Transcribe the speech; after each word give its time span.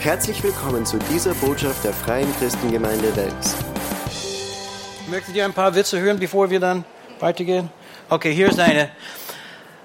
Herzlich 0.00 0.42
willkommen 0.42 0.86
zu 0.86 0.98
dieser 1.12 1.34
Botschaft 1.34 1.84
der 1.84 1.92
Freien 1.92 2.34
Christengemeinde 2.38 3.14
Wels. 3.16 3.54
Möchtet 5.10 5.36
ihr 5.36 5.44
ein 5.44 5.52
paar 5.52 5.74
Witze 5.74 6.00
hören, 6.00 6.18
bevor 6.18 6.48
wir 6.48 6.58
dann 6.58 6.86
weitergehen? 7.18 7.68
Okay, 8.08 8.32
hier 8.32 8.48
ist 8.48 8.58
eine. 8.58 8.88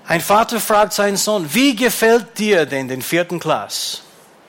Ein 0.07 0.21
Vater 0.21 0.61
fragt 0.61 0.93
seinen 0.93 1.17
Sohn, 1.17 1.53
wie 1.53 1.75
gefällt 1.75 2.39
dir 2.39 2.65
denn 2.65 2.87
den 2.87 3.01
vierten 3.01 3.41
Klass? 3.41 4.03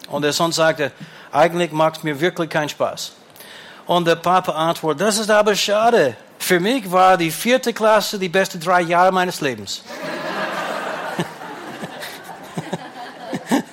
Und 0.08 0.22
der 0.22 0.32
Sohn 0.32 0.52
sagte, 0.52 0.92
eigentlich 1.32 1.72
macht 1.72 2.04
mir 2.04 2.20
wirklich 2.20 2.48
keinen 2.48 2.68
Spaß. 2.68 3.14
Und 3.86 4.06
der 4.06 4.14
Papa 4.14 4.52
antwortet, 4.52 5.00
das 5.00 5.18
ist 5.18 5.32
aber 5.32 5.56
schade. 5.56 6.16
Für 6.38 6.60
mich 6.60 6.92
war 6.92 7.16
die 7.16 7.32
vierte 7.32 7.72
Klasse 7.72 8.20
die 8.20 8.28
beste 8.28 8.60
drei 8.60 8.82
Jahre 8.82 9.10
meines 9.10 9.40
Lebens. 9.40 9.82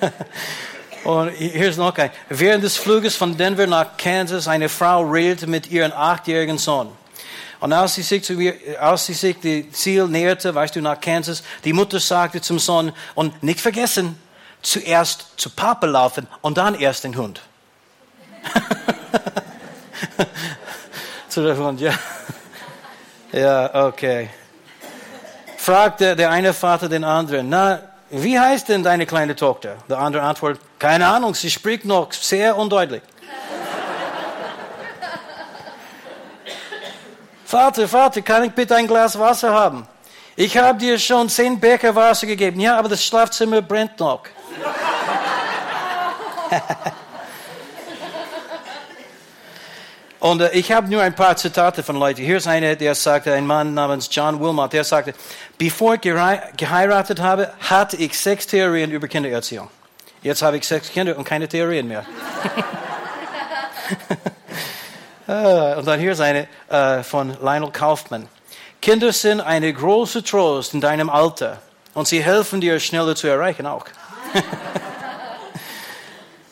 Und 1.04 1.30
hier 1.32 1.68
ist 1.68 1.76
noch 1.76 1.96
ein. 1.98 2.10
Während 2.30 2.64
des 2.64 2.78
Fluges 2.78 3.14
von 3.14 3.36
Denver 3.36 3.66
nach 3.66 3.96
Kansas, 3.98 4.48
eine 4.48 4.70
Frau 4.70 5.02
redete 5.02 5.46
mit 5.46 5.70
ihrem 5.70 5.92
achtjährigen 5.92 6.56
Sohn. 6.56 6.90
Und 7.60 7.72
als 7.72 7.94
sie 7.94 8.02
sich, 8.02 8.24
zu 8.24 8.34
ihr, 8.34 8.54
als 8.80 9.06
sie 9.06 9.12
sich 9.12 9.38
die 9.38 9.70
Ziel 9.70 10.08
näherte, 10.08 10.54
weißt 10.54 10.76
du, 10.76 10.80
nach 10.80 11.00
Kansas, 11.00 11.42
die 11.64 11.74
Mutter 11.74 12.00
sagte 12.00 12.40
zum 12.40 12.58
Sohn, 12.58 12.92
und 13.14 13.42
nicht 13.42 13.60
vergessen, 13.60 14.18
zuerst 14.62 15.26
zu 15.36 15.50
Papa 15.50 15.86
laufen 15.86 16.26
und 16.40 16.56
dann 16.56 16.74
erst 16.74 17.04
den 17.04 17.16
Hund. 17.16 17.42
zu 21.28 21.42
der 21.42 21.56
Hund, 21.56 21.80
ja. 21.80 21.92
Ja, 23.32 23.86
okay. 23.86 24.30
Fragte 25.58 26.16
der 26.16 26.30
eine 26.30 26.54
Vater 26.54 26.88
den 26.88 27.04
anderen, 27.04 27.48
na, 27.48 27.80
wie 28.10 28.38
heißt 28.38 28.68
denn 28.68 28.82
deine 28.82 29.06
kleine 29.06 29.34
Tochter? 29.34 29.76
Der 29.88 29.98
andere 29.98 30.22
antwortet, 30.22 30.62
keine 30.84 31.06
Ahnung, 31.06 31.34
sie 31.34 31.50
spricht 31.50 31.86
noch 31.86 32.12
sehr 32.12 32.54
undeutlich. 32.58 33.00
Vater, 37.46 37.88
Vater, 37.88 38.20
kann 38.20 38.44
ich 38.44 38.52
bitte 38.52 38.76
ein 38.76 38.86
Glas 38.86 39.18
Wasser 39.18 39.50
haben? 39.50 39.88
Ich 40.36 40.58
habe 40.58 40.78
dir 40.78 40.98
schon 40.98 41.30
zehn 41.30 41.58
Becher 41.58 41.94
Wasser 41.94 42.26
gegeben. 42.26 42.60
Ja, 42.60 42.76
aber 42.78 42.90
das 42.90 43.02
Schlafzimmer 43.02 43.62
brennt 43.62 43.98
noch. 43.98 44.24
Und 50.20 50.42
äh, 50.42 50.50
ich 50.52 50.70
habe 50.70 50.90
nur 50.90 51.00
ein 51.00 51.14
paar 51.14 51.34
Zitate 51.34 51.82
von 51.82 51.96
Leuten. 51.96 52.20
Hier 52.20 52.36
ist 52.36 52.46
einer, 52.46 52.76
der 52.76 52.94
sagte, 52.94 53.32
ein 53.32 53.46
Mann 53.46 53.72
namens 53.72 54.10
John 54.12 54.38
Wilmot, 54.38 54.74
der 54.74 54.84
sagte, 54.84 55.14
bevor 55.56 55.94
ich 55.94 56.02
geheiratet 56.02 57.20
habe, 57.20 57.54
hatte 57.60 57.96
ich 57.96 58.18
sechs 58.18 58.46
Theorien 58.46 58.90
über 58.90 59.08
Kindererziehung. 59.08 59.70
Jetzt 60.24 60.40
habe 60.40 60.56
ich 60.56 60.66
sechs 60.66 60.90
Kinder 60.90 61.18
und 61.18 61.24
keine 61.24 61.46
Theorien 61.46 61.86
mehr. 61.86 62.04
Ah, 65.26 65.76
und 65.78 65.86
dann 65.86 65.98
hier 65.98 66.12
ist 66.12 66.20
eine 66.20 66.46
äh, 66.68 67.02
von 67.02 67.34
Lionel 67.40 67.70
Kaufman. 67.70 68.28
Kinder 68.82 69.10
sind 69.10 69.40
eine 69.40 69.72
große 69.72 70.22
Trost 70.22 70.74
in 70.74 70.82
deinem 70.82 71.08
Alter 71.08 71.62
und 71.94 72.06
sie 72.06 72.22
helfen 72.22 72.60
dir 72.60 72.78
schneller 72.78 73.16
zu 73.16 73.26
erreichen 73.28 73.66
auch. 73.66 73.86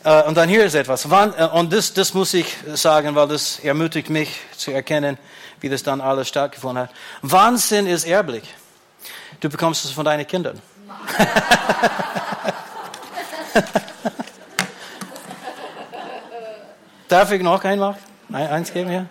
Äh, 0.04 0.24
und 0.24 0.36
dann 0.36 0.48
hier 0.48 0.64
ist 0.64 0.74
etwas. 0.74 1.08
Wann, 1.10 1.32
äh, 1.38 1.44
und 1.44 1.72
das, 1.72 1.94
das 1.94 2.12
muss 2.12 2.34
ich 2.34 2.56
sagen, 2.74 3.14
weil 3.14 3.28
das 3.28 3.60
ermutigt 3.60 4.10
mich 4.10 4.40
zu 4.56 4.72
erkennen, 4.72 5.16
wie 5.60 5.68
das 5.68 5.84
dann 5.84 6.00
alles 6.00 6.26
stattgefunden 6.26 6.84
hat. 6.84 6.90
Wahnsinn 7.20 7.86
ist 7.86 8.04
erblich. 8.04 8.42
Du 9.38 9.48
bekommst 9.48 9.84
es 9.84 9.92
von 9.92 10.04
deinen 10.04 10.26
Kindern. 10.26 10.60
Darf 17.08 17.32
ich 17.32 17.42
noch 17.42 17.64
einmal 17.64 17.96
eins 18.30 18.72
geben 18.72 18.90
hier? 18.90 19.06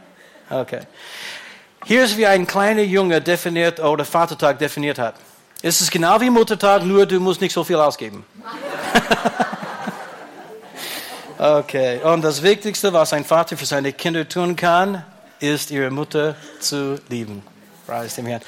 Okay. 0.49 0.81
Hier 1.85 2.03
ist 2.03 2.17
wie 2.17 2.27
ein 2.27 2.47
kleiner 2.47 2.81
Junge 2.81 3.21
definiert 3.21 3.79
oder 3.79 4.03
Vatertag 4.05 4.59
definiert 4.59 4.99
hat. 4.99 5.16
Es 5.61 5.81
ist 5.81 5.91
genau 5.91 6.21
wie 6.21 6.29
Muttertag, 6.29 6.83
nur 6.83 7.05
du 7.05 7.19
musst 7.19 7.41
nicht 7.41 7.53
so 7.53 7.63
viel 7.63 7.77
ausgeben. 7.77 8.25
Okay, 11.41 11.99
und 12.03 12.21
das 12.21 12.43
Wichtigste, 12.43 12.93
was 12.93 13.13
ein 13.13 13.25
Vater 13.25 13.57
für 13.57 13.66
seine 13.66 13.93
Kinder 13.93 14.29
tun 14.29 14.55
kann, 14.55 15.03
ist, 15.39 15.71
ihre 15.71 15.89
Mutter 15.89 16.35
zu 16.59 16.99
lieben. 17.09 17.41
Preis 17.91 18.16
dem 18.16 18.25
Herrn. 18.25 18.41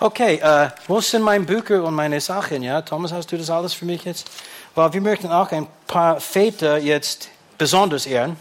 Okay, 0.00 0.40
äh, 0.42 0.70
wo 0.88 1.00
sind 1.00 1.22
meine 1.22 1.44
Bücher 1.44 1.84
und 1.84 1.94
meine 1.94 2.20
Sachen? 2.20 2.64
Ja, 2.64 2.82
Thomas, 2.82 3.12
hast 3.12 3.30
du 3.30 3.38
das 3.38 3.48
alles 3.48 3.72
für 3.72 3.84
mich 3.84 4.04
jetzt? 4.04 4.28
Weil 4.74 4.92
wir 4.92 5.00
möchten 5.00 5.28
auch 5.28 5.52
ein 5.52 5.68
paar 5.86 6.18
Väter 6.18 6.78
jetzt 6.78 7.28
besonders 7.56 8.06
ehren. 8.06 8.36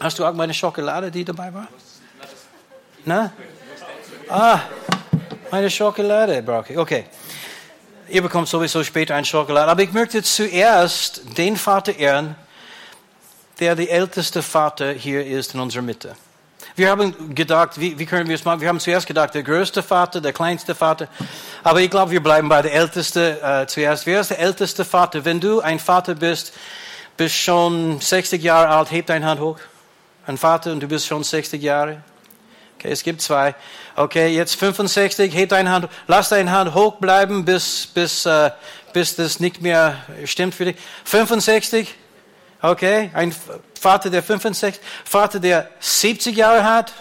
Hast 0.00 0.18
du 0.18 0.24
auch 0.24 0.32
meine 0.32 0.52
Schokolade, 0.52 1.08
die 1.12 1.24
dabei 1.24 1.54
war? 1.54 1.68
Na? 3.04 3.32
Ah, 4.28 4.58
meine 5.52 5.70
Schokolade 5.70 6.42
brauche 6.42 6.72
ich. 6.72 6.78
Okay. 6.78 7.04
Ihr 8.08 8.22
bekommt 8.22 8.48
sowieso 8.48 8.82
später 8.82 9.14
eine 9.14 9.24
Schokolade. 9.24 9.70
Aber 9.70 9.82
ich 9.84 9.92
möchte 9.92 10.20
zuerst 10.24 11.22
den 11.38 11.56
Vater 11.56 11.96
ehren, 11.96 12.34
der 13.60 13.76
der 13.76 13.88
älteste 13.88 14.42
Vater 14.42 14.90
hier 14.90 15.24
ist 15.24 15.54
in 15.54 15.60
unserer 15.60 15.82
Mitte. 15.82 16.16
Wir 16.80 16.88
haben 16.88 17.34
gedacht, 17.34 17.78
wie, 17.78 17.98
wie 17.98 18.06
können 18.06 18.26
wir 18.26 18.34
es 18.36 18.46
machen? 18.46 18.62
Wir 18.62 18.68
haben 18.68 18.80
zuerst 18.80 19.06
gedacht, 19.06 19.34
der 19.34 19.42
größte 19.42 19.82
Vater, 19.82 20.22
der 20.22 20.32
kleinste 20.32 20.74
Vater. 20.74 21.08
Aber 21.62 21.82
ich 21.82 21.90
glaube, 21.90 22.10
wir 22.10 22.22
bleiben 22.22 22.48
bei 22.48 22.62
der 22.62 22.72
älteste 22.72 23.38
äh, 23.42 23.66
zuerst. 23.66 24.06
Wer 24.06 24.22
ist 24.22 24.30
der 24.30 24.38
älteste 24.38 24.86
Vater? 24.86 25.26
Wenn 25.26 25.40
du 25.40 25.60
ein 25.60 25.78
Vater 25.78 26.14
bist, 26.14 26.54
bist 27.18 27.34
schon 27.34 28.00
60 28.00 28.42
Jahre 28.42 28.68
alt, 28.68 28.90
heb 28.92 29.04
deine 29.04 29.26
Hand 29.26 29.42
hoch. 29.42 29.58
Ein 30.26 30.38
Vater 30.38 30.72
und 30.72 30.80
du 30.80 30.88
bist 30.88 31.06
schon 31.06 31.22
60 31.22 31.62
Jahre. 31.62 32.02
Okay, 32.78 32.92
es 32.92 33.02
gibt 33.02 33.20
zwei. 33.20 33.54
Okay, 33.94 34.28
jetzt 34.28 34.54
65, 34.54 35.34
heb 35.34 35.50
deine 35.50 35.68
Hand, 35.68 35.88
lass 36.06 36.30
deine 36.30 36.50
Hand 36.50 36.72
hoch 36.72 36.94
bleiben, 36.94 37.44
bis, 37.44 37.88
bis, 37.88 38.24
äh, 38.24 38.52
bis 38.94 39.16
das 39.16 39.38
nicht 39.38 39.60
mehr 39.60 39.96
stimmt 40.24 40.54
für 40.54 40.64
dich. 40.64 40.76
65, 41.04 41.94
Okay, 42.62 43.10
ein 43.14 43.34
Vater, 43.80 44.10
der 44.10 44.22
65, 44.22 44.80
Vater, 45.04 45.40
der 45.40 45.70
70 45.80 46.36
Jahre 46.36 46.62
hat. 46.62 46.92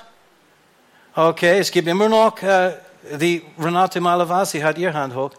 Okay, 1.13 1.59
es 1.59 1.69
gibt 1.69 1.87
immer 1.87 2.07
noch 2.07 2.41
äh, 2.41 2.71
die 3.19 3.43
Renate 3.57 3.99
Malavasi 3.99 4.59
hat 4.61 4.77
ihre 4.77 4.93
Hand 4.93 5.15
hoch. 5.15 5.31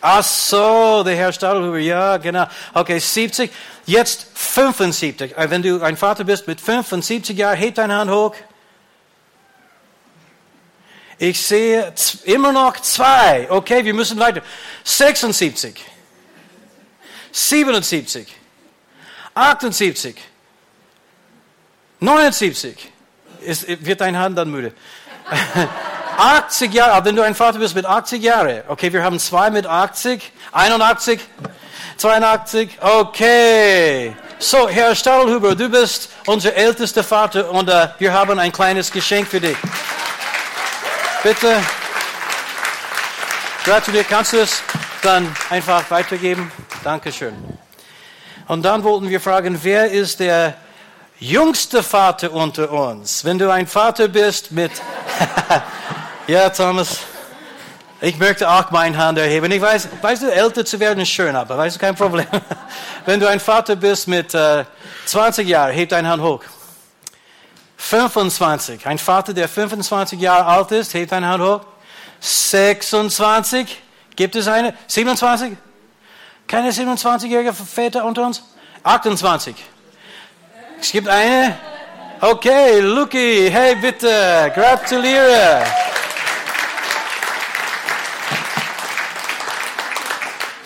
Ach 0.00 0.22
so, 0.22 1.02
der 1.04 1.16
Herr 1.16 1.32
Stadelhuber, 1.32 1.78
ja, 1.78 2.16
genau. 2.18 2.46
Okay, 2.72 2.98
70, 2.98 3.50
jetzt 3.86 4.28
75. 4.34 5.36
Äh, 5.36 5.50
wenn 5.50 5.62
du 5.62 5.82
ein 5.82 5.96
Vater 5.96 6.24
bist 6.24 6.46
mit 6.46 6.60
75 6.60 7.36
Jahren, 7.36 7.58
heb 7.58 7.74
deine 7.74 7.96
Hand 7.96 8.10
hoch. 8.10 8.34
Ich 11.18 11.44
sehe 11.44 11.92
immer 12.24 12.52
noch 12.52 12.78
zwei. 12.80 13.50
Okay, 13.50 13.84
wir 13.84 13.94
müssen 13.94 14.18
weiter. 14.18 14.42
76. 14.84 15.82
77, 17.36 18.26
78, 19.34 20.16
79. 22.00 22.92
Ist, 23.42 23.84
wird 23.84 24.00
dein 24.00 24.16
Hand 24.16 24.38
dann 24.38 24.50
müde? 24.50 24.72
80 26.16 26.72
Jahre, 26.72 27.04
wenn 27.04 27.14
du 27.14 27.20
ein 27.20 27.34
Vater 27.34 27.58
bist 27.58 27.74
mit 27.74 27.84
80 27.84 28.22
Jahren. 28.22 28.62
Okay, 28.68 28.90
wir 28.90 29.02
haben 29.02 29.18
zwei 29.18 29.50
mit 29.50 29.66
80, 29.66 30.32
81, 30.52 31.20
82. 31.98 32.78
Okay. 32.80 34.16
So, 34.38 34.66
Herr 34.66 34.94
Stadelhuber, 34.94 35.54
du 35.54 35.68
bist 35.68 36.08
unser 36.24 36.54
ältester 36.54 37.04
Vater 37.04 37.50
und 37.50 37.68
uh, 37.68 37.88
wir 37.98 38.14
haben 38.14 38.38
ein 38.38 38.50
kleines 38.50 38.90
Geschenk 38.90 39.28
für 39.28 39.40
dich. 39.40 39.58
Bitte. 41.22 41.62
Gratuliere, 43.62 44.04
kannst 44.04 44.32
du 44.32 44.38
es 44.38 44.62
dann 45.02 45.36
einfach 45.50 45.90
weitergeben? 45.90 46.50
Dankeschön. 46.86 47.34
Und 48.46 48.62
dann 48.62 48.84
wollten 48.84 49.08
wir 49.08 49.20
fragen, 49.20 49.58
wer 49.60 49.90
ist 49.90 50.20
der 50.20 50.54
jüngste 51.18 51.82
Vater 51.82 52.30
unter 52.30 52.70
uns? 52.70 53.24
Wenn 53.24 53.40
du 53.40 53.50
ein 53.50 53.66
Vater 53.66 54.06
bist 54.06 54.52
mit, 54.52 54.70
ja, 56.28 56.48
Thomas, 56.48 57.00
ich 58.00 58.16
möchte 58.18 58.48
auch 58.48 58.70
meine 58.70 58.96
Hand 58.96 59.18
erheben. 59.18 59.50
Ich 59.50 59.60
weiß, 59.60 59.88
weißt 60.00 60.22
du, 60.22 60.32
älter 60.32 60.64
zu 60.64 60.78
werden 60.78 61.00
ist 61.00 61.08
schön, 61.08 61.34
aber 61.34 61.58
weißt 61.58 61.74
du, 61.74 61.80
kein 61.80 61.96
Problem. 61.96 62.28
Wenn 63.04 63.18
du 63.18 63.28
ein 63.28 63.40
Vater 63.40 63.74
bist 63.74 64.06
mit 64.06 64.32
äh, 64.32 64.64
20 65.06 65.48
Jahren, 65.48 65.72
heb 65.72 65.88
deine 65.88 66.08
Hand 66.08 66.22
hoch. 66.22 66.44
25. 67.78 68.86
Ein 68.86 68.98
Vater, 68.98 69.34
der 69.34 69.48
25 69.48 70.20
Jahre 70.20 70.44
alt 70.46 70.70
ist, 70.70 70.94
hebt 70.94 71.10
deine 71.10 71.26
Hand 71.26 71.42
hoch. 71.42 71.62
26. 72.20 73.82
Gibt 74.14 74.36
es 74.36 74.46
eine? 74.46 74.72
27? 74.86 75.56
Keine 76.46 76.70
27-jährige 76.70 77.52
Väter 77.52 78.04
unter 78.04 78.24
uns? 78.26 78.42
28. 78.82 79.54
Es 80.80 80.92
gibt 80.92 81.08
eine. 81.08 81.58
Okay, 82.20 82.80
Luki, 82.80 83.48
hey 83.50 83.74
bitte, 83.76 84.50
gratuliere. 84.54 85.64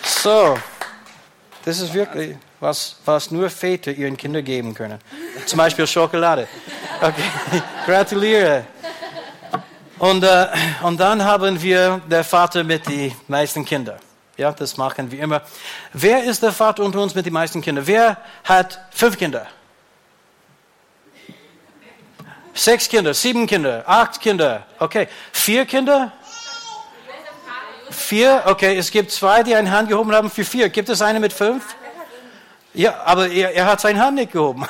So, 0.03 0.57
Das 1.65 1.79
ist 1.79 1.93
wirklich 1.93 2.37
was, 2.59 2.95
was 3.05 3.31
nur 3.31 3.49
Väter 3.49 3.91
ihren 3.91 4.15
Kindern 4.15 4.43
geben 4.43 4.73
können. 4.73 4.99
Zum 5.45 5.57
Beispiel 5.57 5.85
Schokolade. 5.87 6.47
Okay, 7.01 7.23
gratuliere. 7.85 8.65
Und, 9.99 10.23
äh, 10.23 10.47
und 10.83 10.99
dann 10.99 11.23
haben 11.23 11.61
wir 11.61 12.01
der 12.09 12.23
Vater 12.23 12.63
mit 12.63 12.87
den 12.87 13.13
meisten 13.27 13.65
Kindern. 13.65 13.99
Ja, 14.37 14.51
das 14.51 14.77
machen 14.77 15.11
wir 15.11 15.19
immer. 15.19 15.41
Wer 15.93 16.23
ist 16.23 16.41
der 16.41 16.51
Vater 16.51 16.83
unter 16.83 16.99
uns 17.01 17.15
mit 17.15 17.25
den 17.25 17.33
meisten 17.33 17.61
Kindern? 17.61 17.85
Wer 17.85 18.17
hat 18.43 18.79
fünf 18.91 19.17
Kinder? 19.17 19.45
Sechs 22.53 22.89
Kinder, 22.89 23.13
sieben 23.13 23.47
Kinder, 23.47 23.83
acht 23.87 24.19
Kinder. 24.19 24.65
Okay, 24.79 25.07
vier 25.31 25.65
Kinder? 25.65 26.11
Vier? 27.89 28.43
Okay, 28.45 28.77
es 28.77 28.91
gibt 28.91 29.11
zwei, 29.11 29.43
die 29.43 29.55
eine 29.55 29.69
Hand 29.71 29.89
gehoben 29.89 30.13
haben 30.13 30.29
für 30.29 30.45
vier. 30.45 30.69
Gibt 30.69 30.89
es 30.89 31.01
eine 31.01 31.19
mit 31.19 31.33
fünf? 31.33 31.75
Ja, 32.73 33.01
aber 33.03 33.29
er, 33.29 33.53
er 33.53 33.65
hat 33.65 33.81
seine 33.81 33.99
Hand 33.99 34.15
nicht 34.15 34.31
gehoben. 34.31 34.65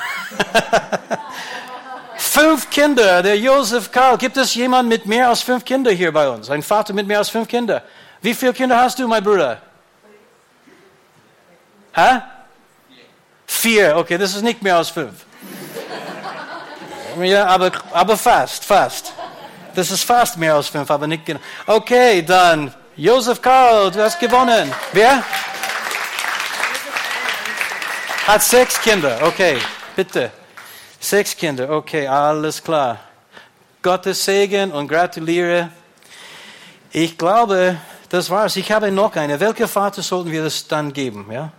fünf 2.16 2.68
Kinder, 2.70 3.22
der 3.22 3.38
Josef 3.38 3.92
Karl. 3.92 4.18
Gibt 4.18 4.36
es 4.36 4.54
jemanden 4.54 4.88
mit 4.88 5.06
mehr 5.06 5.28
als 5.28 5.42
fünf 5.42 5.64
Kindern 5.64 5.94
hier 5.94 6.12
bei 6.12 6.28
uns? 6.28 6.50
Ein 6.50 6.62
Vater 6.62 6.92
mit 6.94 7.06
mehr 7.06 7.18
als 7.18 7.28
fünf 7.28 7.46
Kindern? 7.46 7.82
Wie 8.22 8.34
viele 8.34 8.52
Kinder 8.52 8.80
hast 8.80 8.98
du, 8.98 9.08
mein 9.08 9.22
Bruder? 9.22 9.60
Hä? 11.92 12.20
Vier. 13.46 13.96
Okay, 13.96 14.16
das 14.16 14.34
ist 14.34 14.42
nicht 14.42 14.62
mehr 14.62 14.76
als 14.76 14.88
fünf. 14.88 15.26
Ja, 17.20 17.46
aber, 17.46 17.70
aber 17.92 18.16
fast, 18.16 18.64
fast. 18.64 19.12
Das 19.74 19.90
ist 19.90 20.04
fast 20.04 20.38
mehr 20.38 20.54
als 20.54 20.68
fünf, 20.68 20.90
aber 20.90 21.06
nicht 21.06 21.26
genau. 21.26 21.40
Okay, 21.66 22.22
dann 22.22 22.72
Josef 22.96 23.42
Karl, 23.42 23.90
du 23.90 24.02
hast 24.02 24.18
gewonnen. 24.20 24.72
Wer? 24.92 25.22
Hat 28.26 28.42
sechs 28.42 28.80
Kinder. 28.80 29.18
Okay, 29.22 29.58
bitte. 29.96 30.30
Sechs 31.00 31.36
Kinder. 31.36 31.68
Okay, 31.68 32.06
alles 32.06 32.62
klar. 32.62 33.00
Gottes 33.82 34.24
Segen 34.24 34.70
und 34.70 34.86
gratuliere. 34.86 35.70
Ich 36.92 37.18
glaube, 37.18 37.76
das 38.12 38.28
war's. 38.28 38.56
Ich 38.56 38.70
habe 38.70 38.92
noch 38.92 39.16
eine. 39.16 39.40
Welcher 39.40 39.66
Vater 39.66 40.02
sollten 40.02 40.30
wir 40.30 40.44
das 40.44 40.68
dann 40.68 40.92
geben? 40.92 41.26
Ja? 41.32 41.50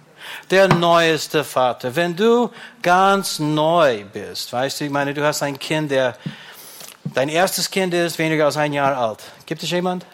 Der 0.52 0.68
neueste 0.68 1.44
Vater. 1.44 1.96
Wenn 1.96 2.16
du 2.16 2.52
ganz 2.84 3.40
neu 3.40 4.06
bist, 4.06 4.54
weißt 4.54 4.80
du, 4.80 4.86
ich 4.86 4.92
meine, 4.92 5.16
du 5.16 5.26
hast 5.26 5.42
ein 5.42 5.58
Kind, 5.58 5.90
der, 5.90 6.16
dein 7.06 7.28
erstes 7.28 7.72
Kind 7.72 7.96
ist 7.96 8.20
weniger 8.20 8.46
als 8.46 8.56
ein 8.56 8.72
Jahr 8.72 8.96
alt. 8.96 9.24
Gibt 9.48 9.64
es 9.64 9.72
jemand? 9.72 10.06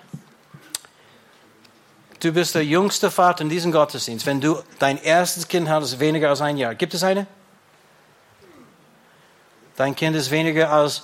Du 2.22 2.32
bist 2.32 2.56
der 2.56 2.64
jüngste 2.64 3.12
Vater 3.12 3.42
in 3.42 3.50
diesem 3.50 3.74
Gottesdienst. 3.74 4.26
Wenn 4.26 4.40
du 4.40 4.64
dein 4.80 4.98
erstes 4.98 5.46
Kind 5.46 5.68
hast, 5.68 6.00
weniger 6.00 6.30
als 6.30 6.40
ein 6.40 6.56
Jahr. 6.56 6.74
Gibt 6.74 6.94
es 6.94 7.04
eine? 7.04 7.28
Dein 9.76 9.94
Kind 9.94 10.16
ist 10.16 10.32
weniger 10.32 10.72
als 10.72 11.04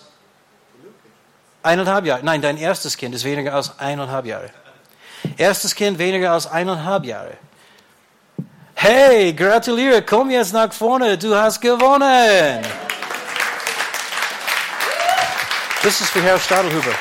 eineinhalb 1.61 2.05
Jahre. 2.05 2.23
Nein, 2.23 2.41
dein 2.41 2.55
erstes 2.55 2.95
Kind 2.95 3.13
ist 3.13 3.25
weniger 3.25 3.53
als 3.53 3.77
eineinhalb 3.79 4.25
Jahre. 4.25 4.49
Erstes 5.37 5.75
Kind 5.75 5.97
weniger 5.99 6.31
als 6.31 6.47
eineinhalb 6.47 7.05
Jahre. 7.05 7.37
Hey, 8.73 9.33
gratuliere, 9.33 10.01
komm 10.01 10.29
jetzt 10.29 10.53
nach 10.53 10.71
vorne, 10.71 11.17
du 11.17 11.35
hast 11.35 11.59
gewonnen. 11.61 12.61
Das 15.83 16.01
ist 16.01 16.09
für 16.09 16.21
Herr 16.21 16.39
Stadelhuber. 16.39 16.91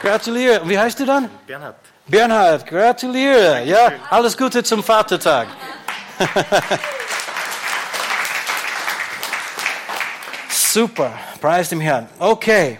Gratuliere. 0.00 0.60
Wie 0.68 0.78
heißt 0.78 1.00
du 1.00 1.06
dann? 1.06 1.30
Bernhard. 1.46 1.76
Bernhard, 2.06 2.66
gratuliere. 2.66 3.62
Ja, 3.64 3.92
alles 4.10 4.36
Gute 4.36 4.62
zum 4.62 4.82
Vatertag. 4.82 5.48
Super, 10.48 11.12
preis 11.40 11.68
dem 11.68 11.80
Herrn. 11.80 12.08
Okay. 12.18 12.78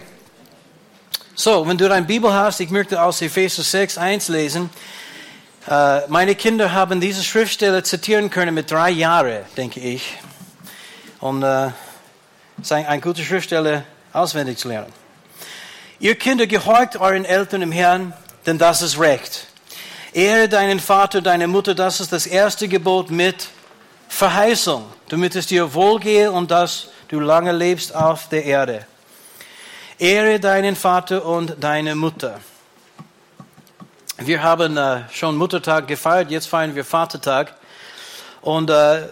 So, 1.35 1.67
wenn 1.67 1.79
du 1.79 1.89
deine 1.89 2.05
Bibel 2.05 2.31
hast, 2.31 2.59
ich 2.59 2.69
möchte 2.69 3.01
aus 3.01 3.19
Epheser 3.19 3.63
6, 3.63 3.97
1 3.97 4.27
lesen. 4.27 4.69
Äh, 5.67 6.01
meine 6.07 6.35
Kinder 6.35 6.73
haben 6.73 7.01
diese 7.01 7.23
Schriftstelle 7.23 7.81
zitieren 7.81 8.29
können 8.29 8.53
mit 8.53 8.69
drei 8.69 8.91
Jahren, 8.91 9.39
denke 9.57 9.79
ich. 9.79 10.15
Und 11.19 11.41
äh, 11.41 11.71
eine 12.69 13.01
gute 13.01 13.23
Schriftstelle 13.23 13.83
auswendig 14.13 14.59
zu 14.59 14.67
lernen. 14.67 14.93
Ihr 15.99 16.13
Kinder, 16.13 16.45
gehorcht 16.45 16.97
euren 16.97 17.25
Eltern 17.25 17.63
im 17.63 17.71
Herrn, 17.71 18.13
denn 18.45 18.59
das 18.59 18.83
ist 18.83 18.99
Recht. 18.99 19.47
Ehre 20.13 20.47
deinen 20.47 20.79
Vater, 20.79 21.19
deine 21.19 21.47
Mutter, 21.47 21.73
das 21.73 21.99
ist 21.99 22.13
das 22.13 22.27
erste 22.27 22.67
Gebot 22.67 23.09
mit 23.09 23.47
Verheißung, 24.07 24.85
damit 25.09 25.35
es 25.35 25.47
dir 25.47 25.73
wohlgehe 25.73 26.31
und 26.31 26.51
dass 26.51 26.89
du 27.07 27.19
lange 27.19 27.53
lebst 27.53 27.95
auf 27.95 28.29
der 28.29 28.45
Erde. 28.45 28.85
Ehre 30.03 30.37
deinen 30.37 30.75
Vater 30.75 31.25
und 31.25 31.55
deine 31.61 31.95
Mutter. 31.95 32.41
Wir 34.17 34.43
haben 34.43 34.75
äh, 34.75 35.03
schon 35.13 35.37
Muttertag 35.37 35.87
gefeiert, 35.87 36.29
jetzt 36.29 36.47
feiern 36.47 36.75
wir 36.75 36.83
Vatertag. 36.83 37.55
Und 38.41 38.69
äh, 38.69 39.07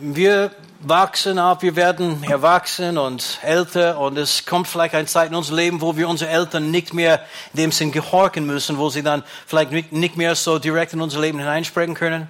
wir 0.00 0.52
wachsen 0.82 1.40
auf, 1.40 1.62
wir 1.62 1.74
werden 1.74 2.22
erwachsen 2.22 2.96
und 2.96 3.40
älter 3.42 3.98
und 3.98 4.18
es 4.18 4.46
kommt 4.46 4.68
vielleicht 4.68 4.94
eine 4.94 5.06
Zeit 5.06 5.30
in 5.30 5.34
unserem 5.34 5.56
Leben, 5.56 5.80
wo 5.80 5.96
wir 5.96 6.08
unsere 6.08 6.30
Eltern 6.30 6.70
nicht 6.70 6.94
mehr 6.94 7.24
in 7.52 7.62
dem 7.62 7.72
Sinn 7.72 7.90
gehorchen 7.90 8.46
müssen, 8.46 8.78
wo 8.78 8.88
sie 8.88 9.02
dann 9.02 9.24
vielleicht 9.48 9.72
nicht 9.90 10.16
mehr 10.16 10.36
so 10.36 10.60
direkt 10.60 10.92
in 10.92 11.00
unser 11.00 11.20
Leben 11.20 11.40
hineinsprechen 11.40 11.94
können. 11.94 12.28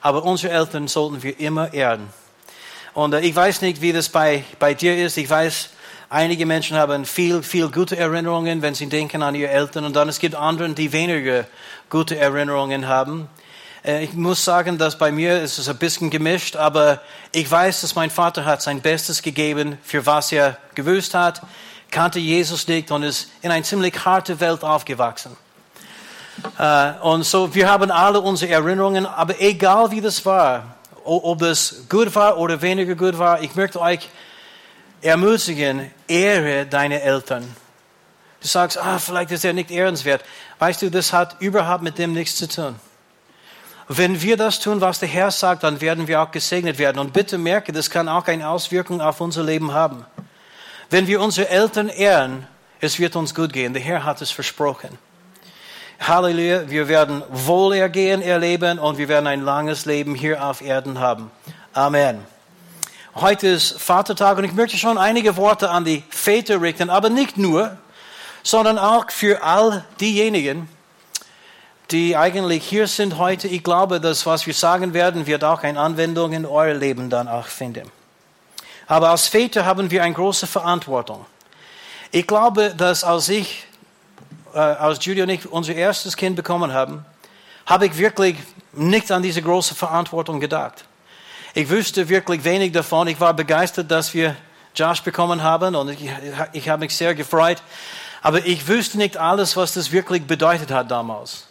Aber 0.00 0.24
unsere 0.24 0.52
Eltern 0.52 0.88
sollten 0.88 1.22
wir 1.22 1.38
immer 1.38 1.72
ehren. 1.72 2.08
Und 2.92 3.14
äh, 3.14 3.20
ich 3.20 3.36
weiß 3.36 3.60
nicht, 3.60 3.80
wie 3.82 3.92
das 3.92 4.08
bei, 4.08 4.42
bei 4.58 4.74
dir 4.74 4.96
ist. 4.96 5.16
Ich 5.16 5.30
weiß, 5.30 5.68
Einige 6.08 6.46
Menschen 6.46 6.76
haben 6.76 7.04
viel, 7.04 7.42
viel 7.42 7.68
gute 7.68 7.96
Erinnerungen, 7.96 8.62
wenn 8.62 8.76
sie 8.76 8.86
denken 8.86 9.24
an 9.24 9.34
ihre 9.34 9.50
Eltern. 9.50 9.84
Und 9.84 9.96
dann 9.96 10.08
es 10.08 10.20
gibt 10.20 10.36
andere, 10.36 10.68
die 10.70 10.92
weniger 10.92 11.46
gute 11.90 12.16
Erinnerungen 12.16 12.86
haben. 12.86 13.28
Äh, 13.84 14.04
ich 14.04 14.12
muss 14.12 14.44
sagen, 14.44 14.78
dass 14.78 14.96
bei 14.96 15.10
mir 15.10 15.42
ist 15.42 15.58
es 15.58 15.68
ein 15.68 15.78
bisschen 15.78 16.08
gemischt, 16.08 16.54
aber 16.54 17.00
ich 17.32 17.50
weiß, 17.50 17.80
dass 17.80 17.96
mein 17.96 18.10
Vater 18.10 18.44
hat 18.44 18.62
sein 18.62 18.80
Bestes 18.80 19.20
gegeben, 19.20 19.78
für 19.82 20.06
was 20.06 20.30
er 20.30 20.58
gewusst 20.76 21.12
hat, 21.12 21.42
kannte 21.90 22.20
Jesus 22.20 22.68
nicht 22.68 22.92
und 22.92 23.02
ist 23.02 23.28
in 23.42 23.50
eine 23.50 23.64
ziemlich 23.64 24.04
harte 24.04 24.38
Welt 24.38 24.62
aufgewachsen. 24.62 25.36
Äh, 26.56 26.92
und 27.02 27.24
so, 27.24 27.52
wir 27.52 27.68
haben 27.68 27.90
alle 27.90 28.20
unsere 28.20 28.52
Erinnerungen, 28.52 29.06
aber 29.06 29.40
egal 29.40 29.90
wie 29.90 30.00
das 30.00 30.24
war, 30.24 30.76
ob 31.02 31.40
das 31.40 31.82
gut 31.88 32.14
war 32.14 32.38
oder 32.38 32.62
weniger 32.62 32.94
gut 32.94 33.18
war, 33.18 33.42
ich 33.42 33.56
möchte 33.56 33.80
euch 33.80 34.08
ermutigen, 35.02 35.90
ehre 36.08 36.66
deine 36.66 37.02
Eltern. 37.02 37.44
Du 38.40 38.48
sagst, 38.48 38.78
ah, 38.78 38.98
vielleicht 38.98 39.30
ist 39.30 39.44
er 39.44 39.52
nicht 39.52 39.70
ehrenswert. 39.70 40.24
Weißt 40.58 40.82
du, 40.82 40.90
das 40.90 41.12
hat 41.12 41.36
überhaupt 41.40 41.82
mit 41.82 41.98
dem 41.98 42.12
nichts 42.12 42.36
zu 42.36 42.48
tun. 42.48 42.76
Wenn 43.88 44.20
wir 44.20 44.36
das 44.36 44.58
tun, 44.58 44.80
was 44.80 44.98
der 44.98 45.08
Herr 45.08 45.30
sagt, 45.30 45.62
dann 45.62 45.80
werden 45.80 46.08
wir 46.08 46.20
auch 46.20 46.30
gesegnet 46.30 46.78
werden. 46.78 46.98
Und 46.98 47.12
bitte 47.12 47.38
merke, 47.38 47.72
das 47.72 47.88
kann 47.88 48.08
auch 48.08 48.26
eine 48.26 48.48
Auswirkung 48.48 49.00
auf 49.00 49.20
unser 49.20 49.44
Leben 49.44 49.72
haben. 49.72 50.04
Wenn 50.90 51.06
wir 51.06 51.20
unsere 51.20 51.48
Eltern 51.48 51.88
ehren, 51.88 52.46
es 52.80 52.98
wird 52.98 53.16
uns 53.16 53.34
gut 53.34 53.52
gehen. 53.52 53.72
Der 53.74 53.82
Herr 53.82 54.04
hat 54.04 54.20
es 54.22 54.30
versprochen. 54.30 54.98
Halleluja, 56.00 56.68
wir 56.68 56.88
werden 56.88 57.22
Wohlergehen 57.30 58.22
erleben 58.22 58.78
und 58.78 58.98
wir 58.98 59.08
werden 59.08 59.26
ein 59.26 59.42
langes 59.42 59.86
Leben 59.86 60.14
hier 60.14 60.44
auf 60.44 60.60
Erden 60.60 60.98
haben. 60.98 61.30
Amen. 61.72 62.35
Heute 63.18 63.48
ist 63.48 63.80
Vatertag 63.80 64.36
und 64.36 64.44
ich 64.44 64.52
möchte 64.52 64.76
schon 64.76 64.98
einige 64.98 65.38
Worte 65.38 65.70
an 65.70 65.86
die 65.86 66.04
Väter 66.10 66.60
richten, 66.60 66.90
aber 66.90 67.08
nicht 67.08 67.38
nur, 67.38 67.78
sondern 68.42 68.78
auch 68.78 69.10
für 69.10 69.42
all 69.42 69.86
diejenigen, 69.98 70.68
die 71.90 72.14
eigentlich 72.14 72.62
hier 72.62 72.86
sind 72.86 73.16
heute. 73.16 73.48
Ich 73.48 73.64
glaube, 73.64 74.02
dass 74.02 74.26
was 74.26 74.46
wir 74.46 74.52
sagen 74.52 74.92
werden, 74.92 75.26
wird 75.26 75.44
auch 75.44 75.62
eine 75.62 75.80
Anwendung 75.80 76.34
in 76.34 76.44
euer 76.44 76.74
Leben 76.74 77.08
dann 77.08 77.26
auch 77.26 77.46
finden. 77.46 77.90
Aber 78.86 79.08
als 79.08 79.28
Väter 79.28 79.64
haben 79.64 79.90
wir 79.90 80.02
eine 80.02 80.12
große 80.12 80.46
Verantwortung. 80.46 81.24
Ich 82.10 82.26
glaube, 82.26 82.74
dass 82.76 83.02
als 83.02 83.30
ich, 83.30 83.64
äh, 84.52 84.58
als 84.58 85.02
Judy 85.02 85.22
und 85.22 85.30
ich 85.30 85.50
unser 85.50 85.74
erstes 85.74 86.18
Kind 86.18 86.36
bekommen 86.36 86.74
haben, 86.74 87.06
habe 87.64 87.86
ich 87.86 87.96
wirklich 87.96 88.36
nicht 88.74 89.10
an 89.10 89.22
diese 89.22 89.40
große 89.40 89.74
Verantwortung 89.74 90.38
gedacht. 90.38 90.84
Ich 91.58 91.70
wüsste 91.70 92.06
wirklich 92.10 92.44
wenig 92.44 92.72
davon. 92.72 93.08
Ich 93.08 93.18
war 93.18 93.32
begeistert, 93.32 93.90
dass 93.90 94.12
wir 94.12 94.36
Josh 94.74 95.00
bekommen 95.00 95.42
haben 95.42 95.74
und 95.74 95.88
ich, 95.88 96.06
ich 96.52 96.68
habe 96.68 96.80
mich 96.80 96.94
sehr 96.94 97.14
gefreut. 97.14 97.62
Aber 98.20 98.44
ich 98.44 98.68
wüsste 98.68 98.98
nicht 98.98 99.16
alles, 99.16 99.56
was 99.56 99.72
das 99.72 99.90
wirklich 99.90 100.26
bedeutet 100.26 100.70
hat 100.70 100.90
damals. 100.90 101.46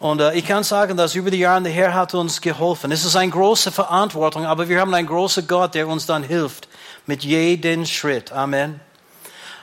Und 0.00 0.20
äh, 0.20 0.34
ich 0.34 0.46
kann 0.46 0.64
sagen, 0.64 0.98
dass 0.98 1.14
über 1.14 1.30
die 1.30 1.38
Jahre 1.38 1.62
der 1.62 1.72
Herr 1.72 1.94
hat 1.94 2.12
uns 2.12 2.42
geholfen. 2.42 2.92
Es 2.92 3.06
ist 3.06 3.16
eine 3.16 3.32
große 3.32 3.72
Verantwortung, 3.72 4.44
aber 4.44 4.68
wir 4.68 4.78
haben 4.78 4.92
einen 4.92 5.08
großen 5.08 5.46
Gott, 5.46 5.74
der 5.74 5.88
uns 5.88 6.04
dann 6.04 6.22
hilft 6.22 6.68
mit 7.06 7.24
jedem 7.24 7.86
Schritt. 7.86 8.32
Amen. 8.32 8.80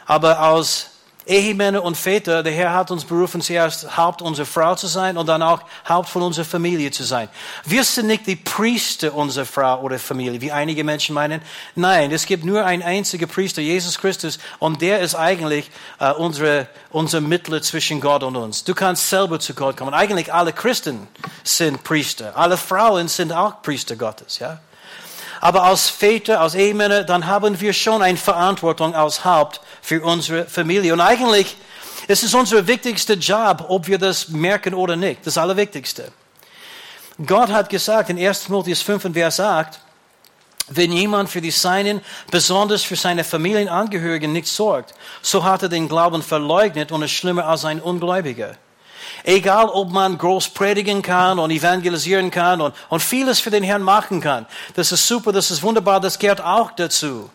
Aber 0.08 0.40
als 0.40 0.93
Ehemänner 1.26 1.84
und 1.84 1.96
Väter, 1.96 2.44
der 2.44 2.52
Herr 2.52 2.74
hat 2.74 2.92
uns 2.92 3.06
berufen, 3.06 3.42
zuerst 3.42 3.96
Haupt 3.98 4.22
unserer 4.22 4.46
Frau 4.46 4.76
zu 4.76 4.88
sein 4.88 5.18
und 5.18 5.28
dann 5.28 5.42
auch 5.42 5.62
Haupt 5.88 6.10
von 6.10 6.22
unserer 6.22 6.46
Familie 6.46 6.92
zu 6.92 7.04
sein. 7.04 7.30
Wir 7.64 7.84
sind 7.84 8.08
nicht 8.08 8.28
die 8.28 8.36
Priester 8.36 9.14
unserer 9.14 9.46
Frau 9.46 9.82
oder 9.82 10.00
Familie, 10.00 10.42
wie 10.42 10.52
einige 10.52 10.84
Menschen 10.84 11.16
meinen. 11.16 11.42
Nein, 11.76 12.12
es 12.12 12.26
gibt 12.26 12.44
nur 12.44 12.66
einen 12.66 12.84
einzigen 12.84 13.30
Priester, 13.30 13.62
Jesus 13.62 13.98
Christus, 14.00 14.38
und 14.60 14.82
der 14.82 15.00
ist 15.00 15.16
eigentlich 15.16 15.72
äh, 16.00 16.12
unsere, 16.12 16.68
unser 16.90 17.22
Mittler 17.22 17.62
zwischen 17.62 18.02
Gott 18.02 18.24
und 18.24 18.36
uns. 18.36 18.64
Du 18.64 18.74
kannst 18.74 19.10
selber 19.10 19.40
zu 19.40 19.54
Gott 19.54 19.78
kommen. 19.78 19.94
Eigentlich 19.94 20.34
alle 20.34 20.52
Christen 20.52 21.08
sind 21.44 21.84
Priester. 21.84 22.36
Alle 22.36 22.58
Frauen 22.58 23.08
sind 23.08 23.32
auch 23.32 23.62
Priester 23.62 23.96
Gottes, 23.96 24.40
ja. 24.40 24.60
Aber 25.44 25.64
als 25.64 25.90
Väter, 25.90 26.40
als 26.40 26.56
Ehemänner, 26.56 27.04
dann 27.04 27.28
haben 27.28 27.60
wir 27.60 27.74
schon 27.74 28.02
eine 28.02 28.18
Verantwortung 28.18 28.96
als 28.96 29.26
Haupt 29.26 29.60
für 29.82 30.02
unsere 30.02 30.46
Familie. 30.46 30.94
Und 30.94 31.02
eigentlich 31.02 31.58
ist 32.08 32.24
es 32.24 32.34
unser 32.34 32.66
wichtigster 32.66 33.16
Job, 33.16 33.66
ob 33.68 33.88
wir 33.88 33.98
das 33.98 34.30
merken 34.30 34.74
oder 34.74 34.96
nicht. 34.96 35.28
Das 35.28 35.38
Allerwichtigste. 35.38 36.14
Gott 37.26 37.50
hat 37.50 37.70
gesagt 37.70 38.10
in 38.10 38.18
1. 38.18 38.46
Timotheus 38.46 38.82
5, 38.84 39.12
Vers 39.12 39.42
8, 39.42 39.82
wenn 40.70 40.94
jemand 40.94 41.30
für 41.30 41.42
die 41.42 41.52
Seinen, 41.52 42.00
besonders 42.32 42.84
für 42.84 42.96
seine 42.96 43.26
Familienangehörigen 43.26 44.32
nicht 44.32 44.48
sorgt, 44.48 44.94
so 45.22 45.44
hat 45.44 45.62
er 45.62 45.68
den 45.68 45.90
Glauben 45.90 46.24
verleugnet 46.24 46.94
und 46.94 47.02
ist 47.02 47.12
schlimmer 47.12 47.48
als 47.48 47.66
ein 47.66 47.82
Ungläubiger. 47.82 48.56
Egal, 49.24 49.70
ob 49.70 49.92
man 49.92 50.18
groß 50.18 50.50
predigen 50.50 51.02
kann 51.02 51.40
und 51.40 51.50
evangelisieren 51.50 52.30
kann 52.30 52.60
und, 52.60 52.76
und 52.90 53.02
vieles 53.02 53.40
für 53.40 53.52
den 53.52 53.64
Herrn 53.64 53.82
machen 53.82 54.20
kann. 54.20 54.46
Das 54.76 54.92
ist 54.92 55.08
super, 55.08 55.32
das 55.32 55.50
ist 55.50 55.64
wunderbar, 55.64 56.02
das 56.02 56.20
gehört 56.20 56.42
auch 56.42 56.72
dazu. 56.72 57.30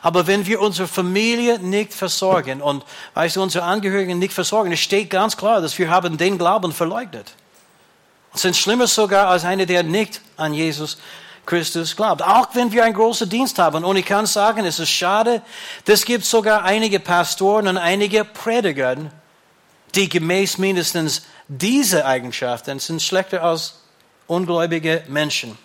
Aber 0.00 0.26
wenn 0.26 0.46
wir 0.46 0.60
unsere 0.60 0.88
Familie 0.88 1.58
nicht 1.58 1.92
versorgen 1.92 2.62
und 2.62 2.84
weißt 3.14 3.36
du, 3.36 3.42
unsere 3.42 3.64
Angehörigen 3.64 4.18
nicht 4.18 4.32
versorgen, 4.32 4.72
es 4.72 4.80
steht 4.80 5.10
ganz 5.10 5.36
klar, 5.36 5.60
dass 5.60 5.78
wir 5.78 5.90
haben 5.90 6.16
den 6.16 6.38
Glauben 6.38 6.72
verleugnet. 6.72 7.32
Und 8.32 8.40
sind 8.40 8.56
schlimmer 8.56 8.86
sogar 8.86 9.28
als 9.28 9.44
einer, 9.44 9.66
der 9.66 9.82
nicht 9.82 10.20
an 10.36 10.54
Jesus 10.54 10.98
Christus 11.46 11.94
glaubt. 11.94 12.22
Auch 12.22 12.48
wenn 12.54 12.72
wir 12.72 12.84
einen 12.84 12.94
großen 12.94 13.28
Dienst 13.28 13.58
haben. 13.58 13.84
Und 13.84 13.96
ich 13.96 14.06
kann 14.06 14.26
sagen, 14.26 14.64
es 14.64 14.78
ist 14.78 14.90
schade, 14.90 15.42
es 15.86 16.04
gibt 16.04 16.24
sogar 16.24 16.64
einige 16.64 17.00
Pastoren 17.00 17.68
und 17.68 17.76
einige 17.76 18.24
Prediger, 18.24 18.96
die 19.94 20.08
gemäß 20.08 20.58
mindestens 20.58 21.22
diese 21.48 22.06
Eigenschaften 22.06 22.78
sind 22.78 23.02
schlechter 23.02 23.42
als 23.42 23.74
ungläubige 24.26 25.04
Menschen. 25.08 25.58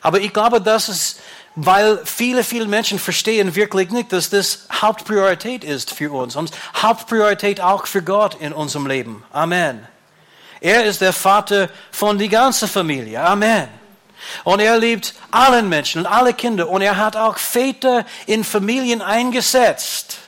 Aber 0.00 0.20
ich 0.20 0.32
glaube, 0.32 0.60
das 0.60 0.88
ist, 0.88 1.20
weil 1.54 2.00
viele, 2.04 2.44
viele 2.44 2.66
Menschen 2.66 2.98
verstehen 2.98 3.54
wirklich 3.54 3.90
nicht, 3.90 4.12
dass 4.12 4.30
das 4.30 4.66
Hauptpriorität 4.72 5.64
ist 5.64 5.92
für 5.92 6.12
uns 6.12 6.36
und 6.36 6.50
Hauptpriorität 6.76 7.60
auch 7.60 7.86
für 7.86 8.02
Gott 8.02 8.36
in 8.40 8.52
unserem 8.52 8.86
Leben. 8.86 9.24
Amen. 9.32 9.86
Er 10.60 10.84
ist 10.84 11.00
der 11.00 11.12
Vater 11.12 11.68
von 11.90 12.18
die 12.18 12.28
ganze 12.28 12.66
Familie. 12.66 13.20
Amen. 13.20 13.68
Und 14.44 14.60
er 14.60 14.78
liebt 14.78 15.14
allen 15.30 15.68
Menschen 15.68 16.00
und 16.00 16.06
alle 16.06 16.32
Kinder. 16.32 16.68
Und 16.70 16.80
er 16.80 16.96
hat 16.96 17.16
auch 17.16 17.36
Väter 17.36 18.06
in 18.26 18.44
Familien 18.44 19.02
eingesetzt 19.02 20.18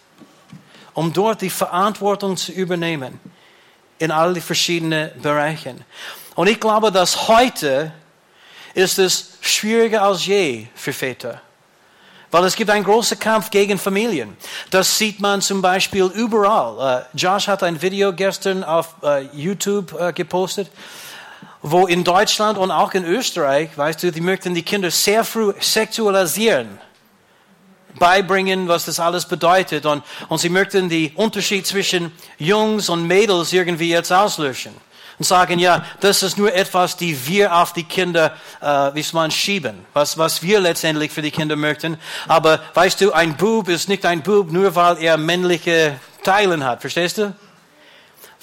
um 0.96 1.12
dort 1.12 1.42
die 1.42 1.50
Verantwortung 1.50 2.38
zu 2.38 2.52
übernehmen 2.52 3.20
in 3.98 4.10
all 4.10 4.34
die 4.34 4.40
verschiedenen 4.40 5.10
Bereichen. 5.20 5.84
Und 6.34 6.48
ich 6.48 6.60
glaube, 6.60 6.92
dass 6.92 7.28
heute 7.28 7.92
ist 8.74 8.98
es 8.98 9.38
schwieriger 9.40 10.02
als 10.02 10.26
je 10.26 10.66
für 10.74 10.92
Väter. 10.92 11.40
Weil 12.30 12.44
es 12.44 12.56
gibt 12.56 12.70
einen 12.70 12.84
großen 12.84 13.18
Kampf 13.18 13.50
gegen 13.50 13.78
Familien. 13.78 14.36
Das 14.70 14.98
sieht 14.98 15.20
man 15.20 15.40
zum 15.40 15.62
Beispiel 15.62 16.04
überall. 16.04 17.04
Uh, 17.14 17.16
Josh 17.16 17.48
hat 17.48 17.62
ein 17.62 17.80
Video 17.80 18.12
gestern 18.12 18.64
auf 18.64 18.96
uh, 19.02 19.18
YouTube 19.32 19.94
uh, 19.94 20.12
gepostet, 20.12 20.68
wo 21.62 21.86
in 21.86 22.04
Deutschland 22.04 22.58
und 22.58 22.70
auch 22.70 22.92
in 22.92 23.04
Österreich, 23.04 23.70
weißt 23.76 24.02
du, 24.02 24.12
die 24.12 24.20
möchten 24.20 24.54
die 24.54 24.62
Kinder 24.62 24.90
sehr 24.90 25.24
früh 25.24 25.54
sexualisieren 25.60 26.78
beibringen, 27.98 28.68
was 28.68 28.84
das 28.84 29.00
alles 29.00 29.26
bedeutet. 29.26 29.86
Und, 29.86 30.02
und 30.28 30.38
sie 30.38 30.48
möchten 30.48 30.88
den 30.88 31.14
Unterschied 31.14 31.66
zwischen 31.66 32.12
Jungs 32.38 32.88
und 32.88 33.06
Mädels 33.06 33.52
irgendwie 33.52 33.90
jetzt 33.90 34.12
auslöschen. 34.12 34.72
Und 35.18 35.24
sagen, 35.24 35.58
ja, 35.58 35.82
das 36.00 36.22
ist 36.22 36.36
nur 36.36 36.52
etwas, 36.52 36.98
die 36.98 37.26
wir 37.26 37.56
auf 37.56 37.72
die 37.72 37.84
Kinder, 37.84 38.36
äh, 38.60 38.66
wie 38.66 39.04
man 39.14 39.30
schieben. 39.30 39.86
Was, 39.94 40.18
was 40.18 40.42
wir 40.42 40.60
letztendlich 40.60 41.10
für 41.10 41.22
die 41.22 41.30
Kinder 41.30 41.56
möchten. 41.56 41.96
Aber 42.28 42.60
weißt 42.74 43.00
du, 43.00 43.12
ein 43.12 43.34
Bub 43.36 43.68
ist 43.70 43.88
nicht 43.88 44.04
ein 44.04 44.22
Bub, 44.22 44.52
nur 44.52 44.74
weil 44.74 45.02
er 45.02 45.16
männliche 45.16 45.98
Teilen 46.22 46.64
hat. 46.64 46.82
Verstehst 46.82 47.16
du? 47.16 47.34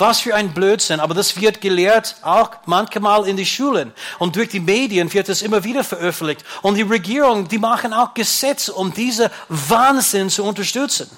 Was 0.04 0.20
für 0.20 0.36
ein 0.36 0.54
Blödsinn. 0.54 1.00
Aber 1.00 1.14
das 1.14 1.40
wird 1.40 1.62
gelehrt 1.62 2.18
auch 2.24 2.50
manchmal 2.66 3.26
in 3.26 3.38
die 3.38 3.46
Schulen. 3.46 3.94
Und 4.20 4.36
durch 4.36 4.50
die 4.50 4.60
Medien 4.60 5.14
wird 5.14 5.30
es 5.30 5.42
immer 5.42 5.64
wieder 5.64 5.82
veröffentlicht. 5.86 6.44
Und 6.62 6.76
die 6.76 6.82
Regierung, 6.82 7.48
die 7.48 7.58
machen 7.58 7.94
auch 7.94 8.14
Gesetze, 8.14 8.74
um 8.74 8.94
diese 8.94 9.32
Wahnsinn 9.48 10.30
zu 10.30 10.44
unterstützen. 10.44 11.10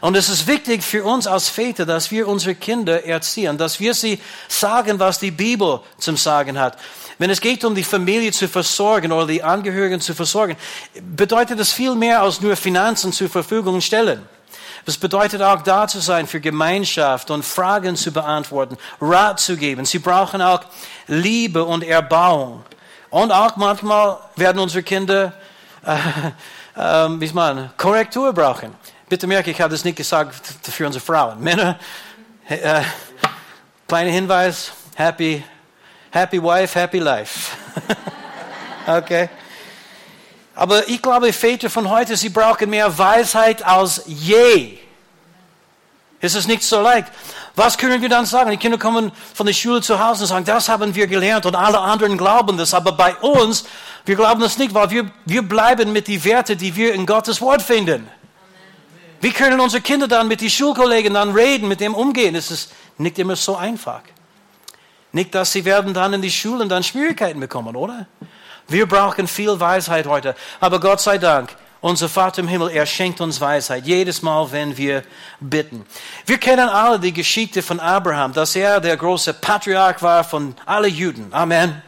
Und 0.00 0.16
es 0.16 0.30
ist 0.30 0.46
wichtig 0.46 0.82
für 0.82 1.04
uns 1.04 1.26
als 1.26 1.50
Väter, 1.50 1.84
dass 1.84 2.10
wir 2.10 2.26
unsere 2.26 2.54
Kinder 2.54 3.04
erziehen, 3.04 3.58
dass 3.58 3.80
wir 3.80 3.92
sie 3.92 4.18
sagen, 4.48 4.98
was 4.98 5.18
die 5.18 5.30
Bibel 5.30 5.80
zum 5.98 6.16
Sagen 6.16 6.58
hat. 6.58 6.78
Wenn 7.18 7.28
es 7.28 7.42
geht 7.42 7.66
um 7.66 7.74
die 7.74 7.84
Familie 7.84 8.32
zu 8.32 8.48
versorgen 8.48 9.12
oder 9.12 9.26
die 9.26 9.42
Angehörigen 9.42 10.00
zu 10.00 10.14
versorgen, 10.14 10.56
bedeutet 11.14 11.60
es 11.60 11.70
viel 11.70 11.94
mehr 11.94 12.22
als 12.22 12.40
nur 12.40 12.56
Finanzen 12.56 13.12
zur 13.12 13.28
Verfügung 13.28 13.82
stellen. 13.82 14.26
Das 14.86 14.96
bedeutet 14.96 15.42
auch 15.42 15.62
da 15.62 15.88
zu 15.88 15.98
sein 15.98 16.28
für 16.28 16.40
Gemeinschaft 16.40 17.32
und 17.32 17.44
Fragen 17.44 17.96
zu 17.96 18.12
beantworten, 18.12 18.78
Rat 19.00 19.40
zu 19.40 19.56
geben. 19.56 19.84
Sie 19.84 19.98
brauchen 19.98 20.40
auch 20.40 20.60
Liebe 21.08 21.64
und 21.64 21.82
Erbauung. 21.82 22.64
Und 23.10 23.32
auch 23.32 23.56
manchmal 23.56 24.16
werden 24.36 24.60
unsere 24.60 24.84
Kinder, 24.84 25.32
äh, 25.84 25.96
äh, 26.80 27.20
wie 27.20 27.32
man, 27.32 27.70
Korrektur 27.76 28.32
brauchen. 28.32 28.76
Bitte 29.08 29.26
merke, 29.26 29.50
ich 29.50 29.60
habe 29.60 29.72
das 29.72 29.84
nicht 29.84 29.96
gesagt 29.96 30.34
für 30.62 30.86
unsere 30.86 31.04
Frauen. 31.04 31.40
Männer, 31.40 31.80
äh, 32.48 32.82
kleiner 33.88 34.10
Hinweis, 34.10 34.72
happy, 34.94 35.42
happy 36.12 36.40
wife, 36.40 36.78
happy 36.78 37.00
life. 37.00 37.56
okay. 38.86 39.28
Aber 40.56 40.88
ich 40.88 41.02
glaube, 41.02 41.32
Väter 41.34 41.68
von 41.68 41.90
heute, 41.90 42.16
sie 42.16 42.30
brauchen 42.30 42.70
mehr 42.70 42.96
Weisheit 42.98 43.62
als 43.62 44.02
je. 44.06 44.78
Es 46.18 46.34
ist 46.34 46.48
nicht 46.48 46.62
so 46.62 46.80
leicht. 46.80 47.08
Was 47.54 47.76
können 47.76 48.00
wir 48.00 48.08
dann 48.08 48.24
sagen? 48.24 48.50
Die 48.50 48.56
Kinder 48.56 48.78
kommen 48.78 49.12
von 49.34 49.46
der 49.46 49.52
Schule 49.52 49.82
zu 49.82 49.98
Hause 49.98 50.22
und 50.22 50.28
sagen, 50.28 50.46
das 50.46 50.70
haben 50.70 50.94
wir 50.94 51.06
gelernt 51.06 51.44
und 51.44 51.54
alle 51.54 51.78
anderen 51.78 52.16
glauben 52.16 52.56
das. 52.56 52.72
Aber 52.72 52.92
bei 52.92 53.14
uns, 53.16 53.66
wir 54.06 54.16
glauben 54.16 54.40
das 54.40 54.56
nicht, 54.56 54.72
weil 54.72 54.90
wir, 54.90 55.10
wir 55.26 55.42
bleiben 55.42 55.92
mit 55.92 56.08
den 56.08 56.24
Werten, 56.24 56.56
die 56.56 56.74
wir 56.74 56.94
in 56.94 57.04
Gottes 57.04 57.42
Wort 57.42 57.60
finden. 57.60 58.08
Wie 59.20 59.32
können 59.32 59.60
unsere 59.60 59.82
Kinder 59.82 60.08
dann 60.08 60.26
mit 60.26 60.40
den 60.40 60.50
Schulkollegen 60.50 61.12
dann 61.12 61.32
reden, 61.32 61.68
mit 61.68 61.80
dem 61.80 61.94
umgehen? 61.94 62.34
Es 62.34 62.50
ist 62.50 62.72
nicht 62.96 63.18
immer 63.18 63.36
so 63.36 63.56
einfach. 63.56 64.02
Nicht, 65.12 65.34
dass 65.34 65.52
sie 65.52 65.66
werden 65.66 65.92
dann 65.92 66.14
in 66.14 66.22
die 66.22 66.30
Schulen 66.30 66.68
dann 66.68 66.82
Schwierigkeiten 66.82 67.40
bekommen, 67.40 67.76
oder? 67.76 68.06
Wir 68.68 68.86
brauchen 68.86 69.28
viel 69.28 69.58
Weisheit 69.60 70.06
heute. 70.06 70.34
Aber 70.60 70.80
Gott 70.80 71.00
sei 71.00 71.18
Dank, 71.18 71.54
unser 71.80 72.08
Vater 72.08 72.40
im 72.40 72.48
Himmel, 72.48 72.70
er 72.70 72.84
schenkt 72.84 73.20
uns 73.20 73.40
Weisheit. 73.40 73.86
Jedes 73.86 74.22
Mal, 74.22 74.50
wenn 74.50 74.76
wir 74.76 75.04
bitten. 75.38 75.86
Wir 76.24 76.38
kennen 76.38 76.68
alle 76.68 76.98
die 76.98 77.12
Geschichte 77.12 77.62
von 77.62 77.78
Abraham, 77.78 78.32
dass 78.32 78.56
er 78.56 78.80
der 78.80 78.96
große 78.96 79.34
Patriarch 79.34 80.02
war 80.02 80.24
von 80.24 80.56
allen 80.66 80.92
Juden. 80.92 81.28
Amen. 81.32 81.80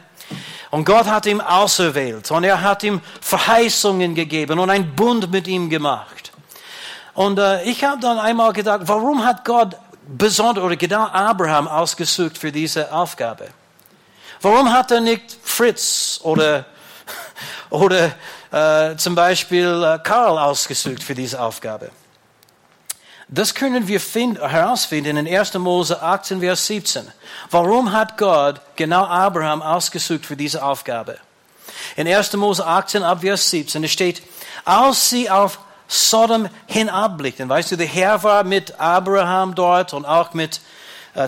Und 0.71 0.85
Gott 0.85 1.07
hat 1.07 1.25
ihn 1.25 1.41
auserwählt 1.41 2.29
und 2.29 2.43
er 2.43 2.61
hat 2.61 2.83
ihm 2.83 3.01
Verheißungen 3.21 4.13
gegeben 4.13 4.59
und 4.59 4.69
einen 4.69 4.95
Bund 4.95 5.31
mit 5.31 5.47
ihm 5.47 5.69
gemacht. 5.69 6.31
Und 7.15 7.39
äh, 7.39 7.63
ich 7.63 7.83
habe 7.83 7.99
dann 7.99 8.19
einmal 8.19 8.53
gedacht, 8.53 8.81
warum 8.83 9.25
hat 9.25 9.43
Gott 9.43 9.75
besonders 10.07 10.63
oder 10.63 10.75
genau 10.75 11.07
Abraham 11.07 11.67
ausgesucht 11.67 12.37
für 12.37 12.51
diese 12.51 12.93
Aufgabe? 12.93 13.47
Warum 14.41 14.71
hat 14.71 14.91
er 14.91 15.01
nicht 15.01 15.37
Fritz 15.43 16.19
oder, 16.23 16.65
oder 17.69 18.11
äh, 18.51 18.95
zum 18.95 19.15
Beispiel 19.15 19.83
äh, 19.83 19.99
Karl 20.01 20.37
ausgesucht 20.37 21.03
für 21.03 21.15
diese 21.15 21.41
Aufgabe? 21.41 21.91
Das 23.27 23.53
können 23.53 23.87
wir 23.87 23.99
find, 23.99 24.39
herausfinden 24.39 25.17
in 25.17 25.27
1. 25.27 25.53
Mose 25.55 26.01
18, 26.01 26.39
Vers 26.39 26.65
17. 26.65 27.07
Warum 27.51 27.91
hat 27.91 28.17
Gott 28.17 28.59
genau 28.75 29.05
Abraham 29.05 29.61
ausgesucht 29.61 30.25
für 30.25 30.35
diese 30.35 30.63
Aufgabe? 30.63 31.19
In 31.95 32.07
1. 32.07 32.33
Mose 32.33 32.65
18, 32.65 33.03
ab 33.03 33.21
Vers 33.21 33.49
17, 33.51 33.83
es 33.83 33.91
steht, 33.91 34.23
als 34.65 35.09
sie 35.09 35.29
auf 35.29 35.59
Sodom 35.87 36.49
hinabblickten, 36.67 37.49
weißt 37.49 37.71
du, 37.71 37.75
der 37.75 37.87
Herr 37.87 38.23
war 38.23 38.43
mit 38.43 38.79
Abraham 38.79 39.53
dort 39.53 39.93
und 39.93 40.05
auch 40.05 40.33
mit 40.33 40.61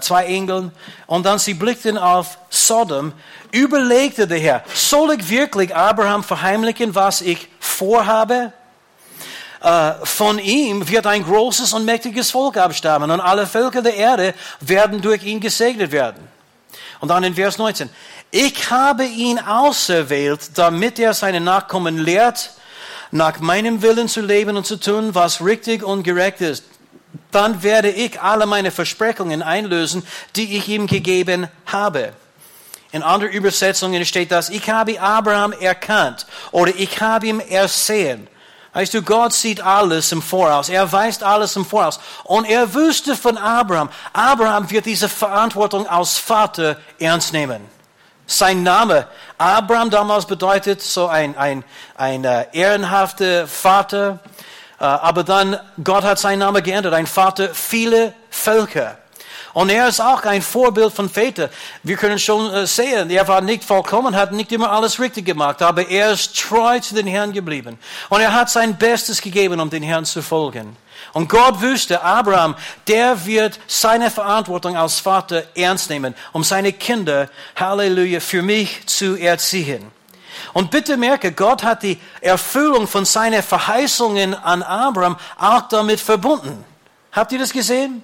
zwei 0.02 0.26
Engeln. 0.26 0.72
Und 1.08 1.26
dann 1.26 1.40
sie 1.40 1.54
blickten 1.54 1.98
auf 1.98 2.38
Sodom, 2.50 3.14
überlegte 3.52 4.28
der 4.28 4.40
Herr, 4.40 4.64
soll 4.74 5.14
ich 5.14 5.30
wirklich 5.30 5.76
Abraham 5.76 6.24
verheimlichen, 6.24 6.96
was 6.96 7.22
ich 7.22 7.48
vorhabe? 7.60 8.54
äh, 9.62 9.94
von 10.04 10.40
ihm 10.40 10.88
wird 10.90 11.08
ein 11.08 11.24
großes 11.24 11.74
und 11.74 11.86
mächtiges 11.86 12.32
Volk 12.32 12.58
abstammen 12.58 13.12
und 13.12 13.20
alle 13.20 13.46
Völker 13.46 13.82
der 13.82 13.96
Erde 13.96 14.34
werden 14.60 15.02
durch 15.02 15.24
ihn 15.24 15.40
gesegnet 15.40 15.92
werden. 15.92 16.28
Und 17.00 17.10
dann 17.10 17.24
in 17.24 17.36
Vers 17.36 17.58
19. 17.58 17.90
Ich 18.32 18.70
habe 18.70 19.06
ihn 19.06 19.40
auserwählt, 19.40 20.58
damit 20.58 21.00
er 21.00 21.14
seine 21.14 21.42
Nachkommen 21.42 21.98
lehrt, 21.98 22.52
nach 23.12 23.40
meinem 23.40 23.82
Willen 23.82 24.08
zu 24.08 24.22
leben 24.22 24.56
und 24.56 24.66
zu 24.66 24.78
tun, 24.78 25.14
was 25.14 25.44
richtig 25.44 25.84
und 25.84 26.04
gerecht 26.04 26.42
ist. 26.42 26.64
Dann 27.32 27.64
werde 27.64 27.90
ich 27.90 28.22
alle 28.22 28.46
meine 28.46 28.72
Versprechungen 28.72 29.42
einlösen, 29.42 30.06
die 30.36 30.58
ich 30.58 30.68
ihm 30.68 30.88
gegeben 30.88 31.48
habe. 31.66 32.14
In 32.92 33.04
anderen 33.04 33.34
Übersetzungen 33.34 34.06
steht 34.06 34.32
das, 34.32 34.50
ich 34.50 34.70
habe 34.70 35.00
Abraham 35.00 35.54
erkannt 35.54 36.26
oder 36.52 36.74
ich 36.76 37.00
habe 37.00 37.28
ihn 37.28 37.40
ersehen. 37.40 38.28
Weißt 38.74 38.94
du, 38.94 39.02
Gott 39.02 39.34
sieht 39.34 39.62
alles 39.62 40.12
im 40.14 40.22
Voraus. 40.22 40.70
Er 40.70 40.90
weiß 40.90 41.24
alles 41.24 41.56
im 41.58 41.66
Voraus. 41.66 42.00
Und 42.24 42.46
er 42.46 42.74
wusste 42.74 43.18
von 43.18 43.38
Abraham, 43.38 43.90
Abraham 44.14 44.70
wird 44.70 44.86
diese 44.86 45.10
Verantwortung 45.10 45.88
als 45.88 46.18
Vater 46.18 46.78
ernst 46.98 47.34
nehmen. 47.34 47.62
Sein 48.26 48.64
Name, 48.64 49.08
Abraham 49.38 49.90
damals 49.90 50.26
bedeutet 50.26 50.82
so 50.82 51.08
ein, 51.08 51.38
ein, 51.38 51.66
ein 51.96 52.24
äh, 52.24 52.46
ehrenhafter 52.54 53.46
Vater. 53.46 54.20
Äh, 54.82 54.86
aber 54.86 55.24
dann, 55.24 55.60
Gott 55.84 56.04
hat 56.04 56.18
seinen 56.18 56.40
Namen 56.40 56.64
geändert, 56.64 56.94
ein 56.96 57.06
Vater 57.06 57.54
viele 57.54 58.14
Völker. 58.32 58.98
Und 59.54 59.70
er 59.70 59.90
ist 59.90 60.00
auch 60.00 60.24
ein 60.24 60.42
Vorbild 60.42 60.94
von 60.94 61.10
Väter. 61.10 61.50
Wir 61.84 61.98
können 61.98 62.18
schon 62.18 62.52
äh, 62.52 62.66
sehen, 62.66 63.12
er 63.12 63.28
war 63.28 63.42
nicht 63.42 63.64
vollkommen, 63.64 64.16
hat 64.16 64.32
nicht 64.32 64.52
immer 64.52 64.72
alles 64.72 65.00
richtig 65.00 65.26
gemacht, 65.26 65.62
aber 65.62 65.88
er 65.88 66.12
ist 66.12 66.36
treu 66.40 66.80
zu 66.80 66.96
den 66.96 67.06
Herrn 67.06 67.32
geblieben. 67.32 67.78
Und 68.10 68.22
er 68.22 68.34
hat 68.34 68.50
sein 68.50 68.76
Bestes 68.76 69.22
gegeben, 69.22 69.60
um 69.60 69.70
den 69.70 69.84
Herrn 69.84 70.06
zu 70.06 70.24
folgen. 70.24 70.76
Und 71.14 71.30
Gott 71.30 71.62
wusste, 71.62 72.02
Abraham, 72.02 72.56
der 72.88 73.26
wird 73.26 73.60
seine 73.68 74.10
Verantwortung 74.10 74.78
als 74.78 75.00
Vater 75.00 75.44
ernst 75.56 75.90
nehmen, 75.92 76.16
um 76.32 76.44
seine 76.44 76.74
Kinder, 76.74 77.30
Halleluja, 77.56 78.20
für 78.20 78.42
mich 78.42 78.88
zu 78.88 79.16
erziehen. 79.16 79.92
Und 80.54 80.72
bitte 80.72 80.98
merke, 80.98 81.32
Gott 81.32 81.64
hat 81.64 81.84
die 81.84 82.00
Erfüllung 82.22 82.88
von 82.88 83.06
seinen 83.06 83.44
Verheißungen 83.44 84.34
an 84.34 84.64
Abraham 84.64 85.18
auch 85.38 85.68
damit 85.70 86.00
verbunden. 86.00 86.64
Habt 87.12 87.32
ihr 87.32 87.40
das 87.40 87.52
gesehen? 87.52 88.04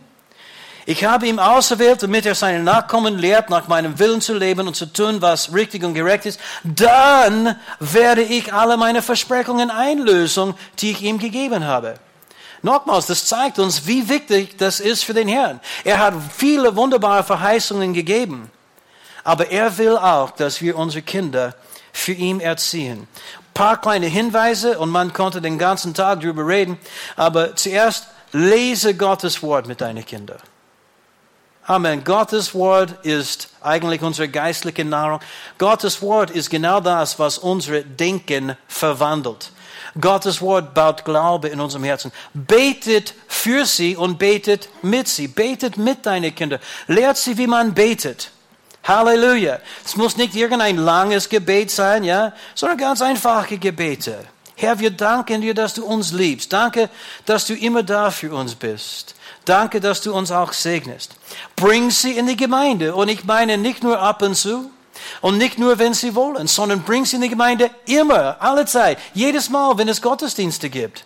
Ich 0.90 1.04
habe 1.04 1.28
ihn 1.28 1.38
auserwählt, 1.38 2.02
damit 2.02 2.26
er 2.26 2.34
seine 2.34 2.64
Nachkommen 2.64 3.18
lehrt, 3.18 3.50
nach 3.50 3.68
meinem 3.68 4.00
Willen 4.00 4.22
zu 4.22 4.34
leben 4.34 4.68
und 4.68 4.76
zu 4.76 4.86
tun, 4.86 5.22
was 5.22 5.54
richtig 5.54 5.84
und 5.84 5.94
gerecht 5.94 6.26
ist. 6.26 6.40
Dann 6.64 7.60
werde 7.82 8.22
ich 8.22 8.54
alle 8.54 8.78
meine 8.78 9.02
Versprechungen 9.02 9.70
einlösen, 9.70 10.54
die 10.80 10.92
ich 10.92 11.02
ihm 11.02 11.20
gegeben 11.20 11.66
habe. 11.66 11.96
Nochmals, 12.62 13.06
das 13.08 13.26
zeigt 13.26 13.60
uns, 13.60 13.86
wie 13.86 14.08
wichtig 14.08 14.58
das 14.58 14.80
ist 14.80 15.04
für 15.04 15.14
den 15.14 15.28
Herrn. 15.28 15.60
Er 15.84 16.00
hat 16.00 16.14
viele 16.36 16.74
wunderbare 16.76 17.26
Verheißungen 17.26 17.94
gegeben. 17.94 18.50
Aber 19.26 19.52
er 19.52 19.78
will 19.78 19.98
auch, 19.98 20.32
dass 20.32 20.62
wir 20.62 20.78
unsere 20.78 21.02
Kinder 21.02 21.54
für 21.98 22.14
ihn 22.14 22.40
erziehen. 22.40 23.08
Ein 23.40 23.54
paar 23.54 23.82
kleine 23.82 24.06
Hinweise 24.06 24.78
und 24.78 24.90
man 24.90 25.14
konnte 25.14 25.42
den 25.42 25.58
ganzen 25.58 25.94
Tag 25.94 26.22
darüber 26.22 26.48
reden. 26.48 26.78
Aber 27.16 27.56
zuerst 27.56 28.08
lese 28.32 28.96
Gottes 28.96 29.42
Wort 29.42 29.68
mit 29.68 29.82
deinen 29.82 30.06
Kindern. 30.06 30.40
Amen. 31.66 32.04
Gottes 32.04 32.54
Wort 32.54 33.04
ist 33.06 33.50
eigentlich 33.62 34.02
unsere 34.02 34.30
geistliche 34.30 34.86
Nahrung. 34.86 35.20
Gottes 35.58 36.02
Wort 36.02 36.30
ist 36.30 36.50
genau 36.50 36.80
das, 36.80 37.20
was 37.20 37.40
unsere 37.40 37.84
Denken 37.84 38.56
verwandelt. 38.68 39.52
Gottes 40.00 40.42
Wort 40.42 40.74
baut 40.74 41.04
Glaube 41.04 41.50
in 41.50 41.60
unserem 41.60 41.84
Herzen. 41.84 42.12
Betet 42.34 43.16
für 43.28 43.66
sie 43.66 43.98
und 43.98 44.20
betet 44.20 44.70
mit 44.82 45.08
sie. 45.08 45.28
Betet 45.28 45.78
mit 45.78 46.06
deinen 46.06 46.34
Kindern. 46.34 46.60
Lehrt 46.88 47.18
sie, 47.18 47.38
wie 47.38 47.48
man 47.48 47.74
betet. 47.74 48.32
Halleluja. 48.88 49.60
Es 49.86 49.96
muss 49.96 50.16
nicht 50.18 50.36
irgendein 50.36 50.78
langes 50.78 51.28
Gebet 51.28 51.72
sein, 51.72 52.04
ja, 52.04 52.34
sondern 52.56 52.78
ganz 52.78 53.02
einfache 53.02 53.58
Gebete. 53.58 54.18
Herr, 54.56 54.80
wir 54.80 54.92
danken 54.92 55.42
dir, 55.42 55.54
dass 55.54 55.74
du 55.74 55.86
uns 55.86 56.12
liebst. 56.12 56.52
Danke, 56.52 56.90
dass 57.26 57.46
du 57.46 57.54
immer 57.54 57.84
da 57.84 58.10
für 58.10 58.34
uns 58.34 58.56
bist. 58.56 59.14
Danke, 59.46 59.80
dass 59.80 60.02
du 60.02 60.14
uns 60.14 60.32
auch 60.32 60.52
segnest. 60.52 61.16
Bring 61.56 61.92
sie 61.92 62.18
in 62.18 62.28
die 62.28 62.38
Gemeinde. 62.38 62.96
Und 62.96 63.10
ich 63.10 63.24
meine 63.24 63.58
nicht 63.58 63.84
nur 63.84 64.00
ab 64.00 64.22
und 64.22 64.36
zu, 64.36 64.72
und 65.22 65.38
nicht 65.38 65.58
nur, 65.58 65.78
wenn 65.80 65.94
sie 65.94 66.16
wollen, 66.16 66.48
sondern 66.48 66.82
bring 66.82 67.06
sie 67.06 67.18
in 67.18 67.22
die 67.22 67.30
Gemeinde 67.30 67.70
immer, 67.86 68.38
alle 68.40 68.66
Zeit, 68.66 68.98
jedes 69.14 69.50
Mal, 69.50 69.78
wenn 69.78 69.88
es 69.88 70.02
Gottesdienste 70.02 70.70
gibt. 70.70 71.06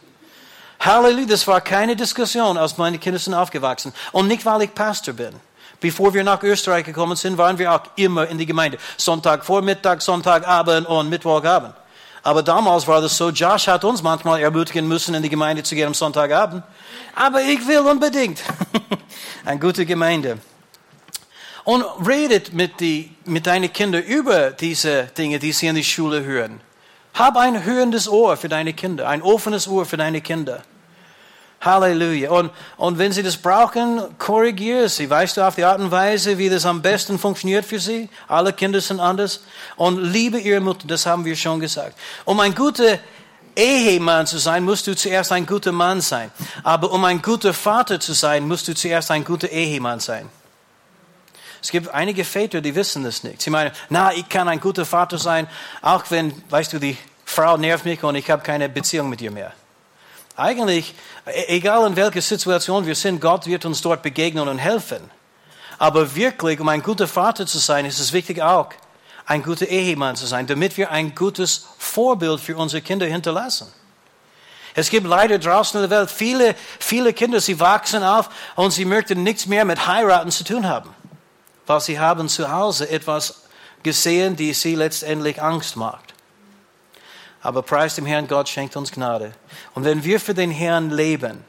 Halleluja, 0.79 1.27
das 1.27 1.45
war 1.45 1.61
keine 1.61 1.95
Diskussion, 1.95 2.57
als 2.57 2.77
meine 2.77 2.97
Kinder 2.97 3.19
sind 3.19 3.33
aufgewachsen. 3.33 3.93
Und 4.11 4.27
nicht, 4.27 4.45
weil 4.45 4.63
ich 4.63 4.73
Pastor 4.73 5.13
bin. 5.13 5.35
Bevor 5.81 6.13
wir 6.13 6.23
nach 6.23 6.41
Österreich 6.43 6.85
gekommen 6.85 7.15
sind, 7.15 7.39
waren 7.39 7.57
wir 7.57 7.73
auch 7.73 7.81
immer 7.95 8.27
in 8.27 8.37
die 8.37 8.45
Gemeinde. 8.45 8.77
Sonntagvormittag, 8.97 9.99
Sonntagabend 9.99 10.87
und 10.87 11.09
Mittwochabend. 11.09 11.73
Aber 12.21 12.43
damals 12.43 12.87
war 12.87 13.01
das 13.01 13.17
so, 13.17 13.29
Josh 13.29 13.67
hat 13.67 13.83
uns 13.83 14.03
manchmal 14.03 14.41
ermutigen 14.41 14.87
müssen, 14.87 15.15
in 15.15 15.23
die 15.23 15.29
Gemeinde 15.29 15.63
zu 15.63 15.73
gehen 15.73 15.87
am 15.87 15.95
Sonntagabend. 15.95 16.63
Aber 17.15 17.41
ich 17.41 17.67
will 17.67 17.79
unbedingt. 17.79 18.43
Eine 19.45 19.59
gute 19.59 19.87
Gemeinde. 19.87 20.37
Und 21.63 21.83
redet 22.07 22.53
mit, 22.53 22.79
die, 22.79 23.15
mit 23.25 23.47
deinen 23.47 23.73
Kindern 23.73 24.03
über 24.03 24.51
diese 24.51 25.05
Dinge, 25.17 25.39
die 25.39 25.51
sie 25.51 25.65
in 25.65 25.75
die 25.75 25.83
Schule 25.83 26.23
hören. 26.23 26.61
Hab 27.15 27.37
ein 27.37 27.65
hörendes 27.65 28.07
Ohr 28.07 28.37
für 28.37 28.49
deine 28.49 28.73
Kinder, 28.73 29.07
ein 29.09 29.23
offenes 29.23 29.67
Ohr 29.67 29.85
für 29.87 29.97
deine 29.97 30.21
Kinder. 30.21 30.61
Halleluja. 31.61 32.31
Und, 32.31 32.51
und 32.77 32.97
wenn 32.97 33.11
sie 33.11 33.23
das 33.23 33.37
brauchen, 33.37 34.01
korrigiere 34.17 34.89
sie. 34.89 35.09
Weißt 35.09 35.37
du 35.37 35.47
auf 35.47 35.55
die 35.55 35.63
Art 35.63 35.79
und 35.79 35.91
Weise, 35.91 36.37
wie 36.37 36.49
das 36.49 36.65
am 36.65 36.81
besten 36.81 37.19
funktioniert 37.19 37.65
für 37.65 37.79
sie? 37.79 38.09
Alle 38.27 38.51
Kinder 38.51 38.81
sind 38.81 38.99
anders. 38.99 39.41
Und 39.75 40.01
liebe 40.01 40.39
ihre 40.39 40.59
Mutter, 40.59 40.87
das 40.87 41.05
haben 41.05 41.23
wir 41.23 41.35
schon 41.35 41.59
gesagt. 41.59 41.97
Um 42.25 42.39
ein 42.39 42.55
guter 42.55 42.99
Ehemann 43.55 44.25
zu 44.25 44.39
sein, 44.39 44.63
musst 44.63 44.87
du 44.87 44.95
zuerst 44.95 45.31
ein 45.31 45.45
guter 45.45 45.71
Mann 45.71 46.01
sein. 46.01 46.31
Aber 46.63 46.91
um 46.91 47.05
ein 47.05 47.21
guter 47.21 47.53
Vater 47.53 47.99
zu 47.99 48.13
sein, 48.13 48.47
musst 48.47 48.67
du 48.67 48.73
zuerst 48.73 49.11
ein 49.11 49.23
guter 49.23 49.49
Ehemann 49.49 49.99
sein. 49.99 50.29
Es 51.61 51.69
gibt 51.69 51.89
einige 51.89 52.25
Väter, 52.25 52.59
die 52.59 52.73
wissen 52.73 53.03
das 53.03 53.23
nicht. 53.23 53.41
Sie 53.41 53.51
meinen, 53.51 53.71
na, 53.89 54.13
ich 54.13 54.27
kann 54.27 54.47
ein 54.47 54.59
guter 54.59 54.83
Vater 54.83 55.19
sein, 55.19 55.47
auch 55.83 56.05
wenn, 56.09 56.33
weißt 56.49 56.73
du, 56.73 56.79
die 56.79 56.97
Frau 57.23 57.55
nervt 57.55 57.85
mich 57.85 58.03
und 58.03 58.15
ich 58.15 58.31
habe 58.31 58.41
keine 58.41 58.67
Beziehung 58.67 59.09
mit 59.09 59.21
ihr 59.21 59.31
mehr. 59.31 59.53
Eigentlich, 60.41 60.93
e-, 61.25 61.55
egal 61.55 61.87
in 61.87 61.95
welcher 61.95 62.21
Situation 62.21 62.85
wir 62.85 62.95
sind, 62.95 63.21
Gott 63.21 63.45
wird 63.45 63.65
uns 63.65 63.81
dort 63.81 64.01
begegnen 64.01 64.47
und 64.47 64.57
helfen. 64.57 65.09
Aber 65.77 66.15
wirklich, 66.15 66.59
um 66.59 66.69
ein 66.69 66.83
guter 66.83 67.07
Vater 67.07 67.45
zu 67.45 67.57
sein, 67.57 67.85
ist 67.85 67.99
es 67.99 68.13
wichtig 68.13 68.41
auch, 68.41 68.69
ein 69.25 69.43
guter 69.43 69.67
Ehemann 69.67 70.15
zu 70.15 70.25
sein, 70.25 70.47
damit 70.47 70.77
wir 70.77 70.91
ein 70.91 71.15
gutes 71.15 71.67
Vorbild 71.77 72.39
für 72.39 72.57
unsere 72.57 72.81
Kinder 72.81 73.05
hinterlassen. 73.05 73.67
Es 74.73 74.89
gibt 74.89 75.07
leider 75.07 75.37
draußen 75.37 75.81
in 75.81 75.89
der 75.89 75.97
Welt 75.97 76.09
viele, 76.09 76.55
viele 76.79 77.13
Kinder, 77.13 77.39
sie 77.39 77.59
wachsen 77.59 78.03
auf 78.03 78.29
und 78.55 78.71
sie 78.71 78.85
möchten 78.85 79.23
nichts 79.23 79.45
mehr 79.45 79.65
mit 79.65 79.85
Heiraten 79.87 80.31
zu 80.31 80.43
tun 80.43 80.67
haben 80.67 80.93
weil 81.71 81.79
sie 81.79 81.99
haben 81.99 82.27
zu 82.27 82.51
Hause 82.51 82.89
etwas 82.89 83.43
gesehen, 83.81 84.35
die 84.35 84.53
sie 84.53 84.75
letztendlich 84.75 85.41
Angst 85.41 85.77
macht. 85.77 86.10
Aber 87.41 87.61
preis 87.61 87.95
dem 87.95 88.05
Herrn, 88.05 88.27
Gott 88.27 88.49
schenkt 88.49 88.75
uns 88.75 88.91
Gnade. 88.91 89.33
Und 89.73 89.83
wenn 89.83 90.03
wir 90.03 90.19
für 90.19 90.33
den 90.33 90.51
Herrn 90.51 90.89
leben, 90.89 91.43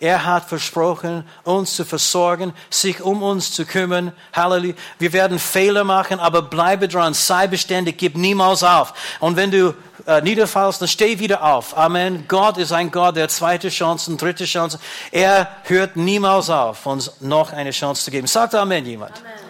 er 0.00 0.24
hat 0.24 0.48
versprochen, 0.48 1.28
uns 1.44 1.76
zu 1.76 1.84
versorgen, 1.84 2.54
sich 2.70 3.02
um 3.02 3.22
uns 3.22 3.52
zu 3.52 3.66
kümmern. 3.66 4.12
Halleluja. 4.32 4.74
Wir 4.98 5.12
werden 5.12 5.38
Fehler 5.38 5.84
machen, 5.84 6.18
aber 6.18 6.40
bleibe 6.40 6.88
dran, 6.88 7.12
sei 7.12 7.46
beständig, 7.46 7.98
gib 7.98 8.16
niemals 8.16 8.62
auf. 8.62 8.94
Und 9.20 9.36
wenn 9.36 9.50
du 9.50 9.74
äh, 10.06 10.22
niederfallst, 10.22 10.80
dann 10.80 10.88
steh 10.88 11.18
wieder 11.18 11.44
auf. 11.44 11.76
Amen. 11.76 12.24
Gott 12.28 12.56
ist 12.56 12.72
ein 12.72 12.90
Gott 12.90 13.16
der 13.16 13.28
zweite 13.28 13.68
Chancen, 13.68 14.16
dritte 14.16 14.46
Chancen. 14.46 14.80
Er 15.12 15.48
hört 15.64 15.96
niemals 15.96 16.48
auf, 16.48 16.86
uns 16.86 17.20
noch 17.20 17.52
eine 17.52 17.70
Chance 17.70 18.04
zu 18.04 18.10
geben. 18.10 18.26
Sagt 18.26 18.54
Amen 18.54 18.86
jemand. 18.86 19.18
Amen. 19.18 19.49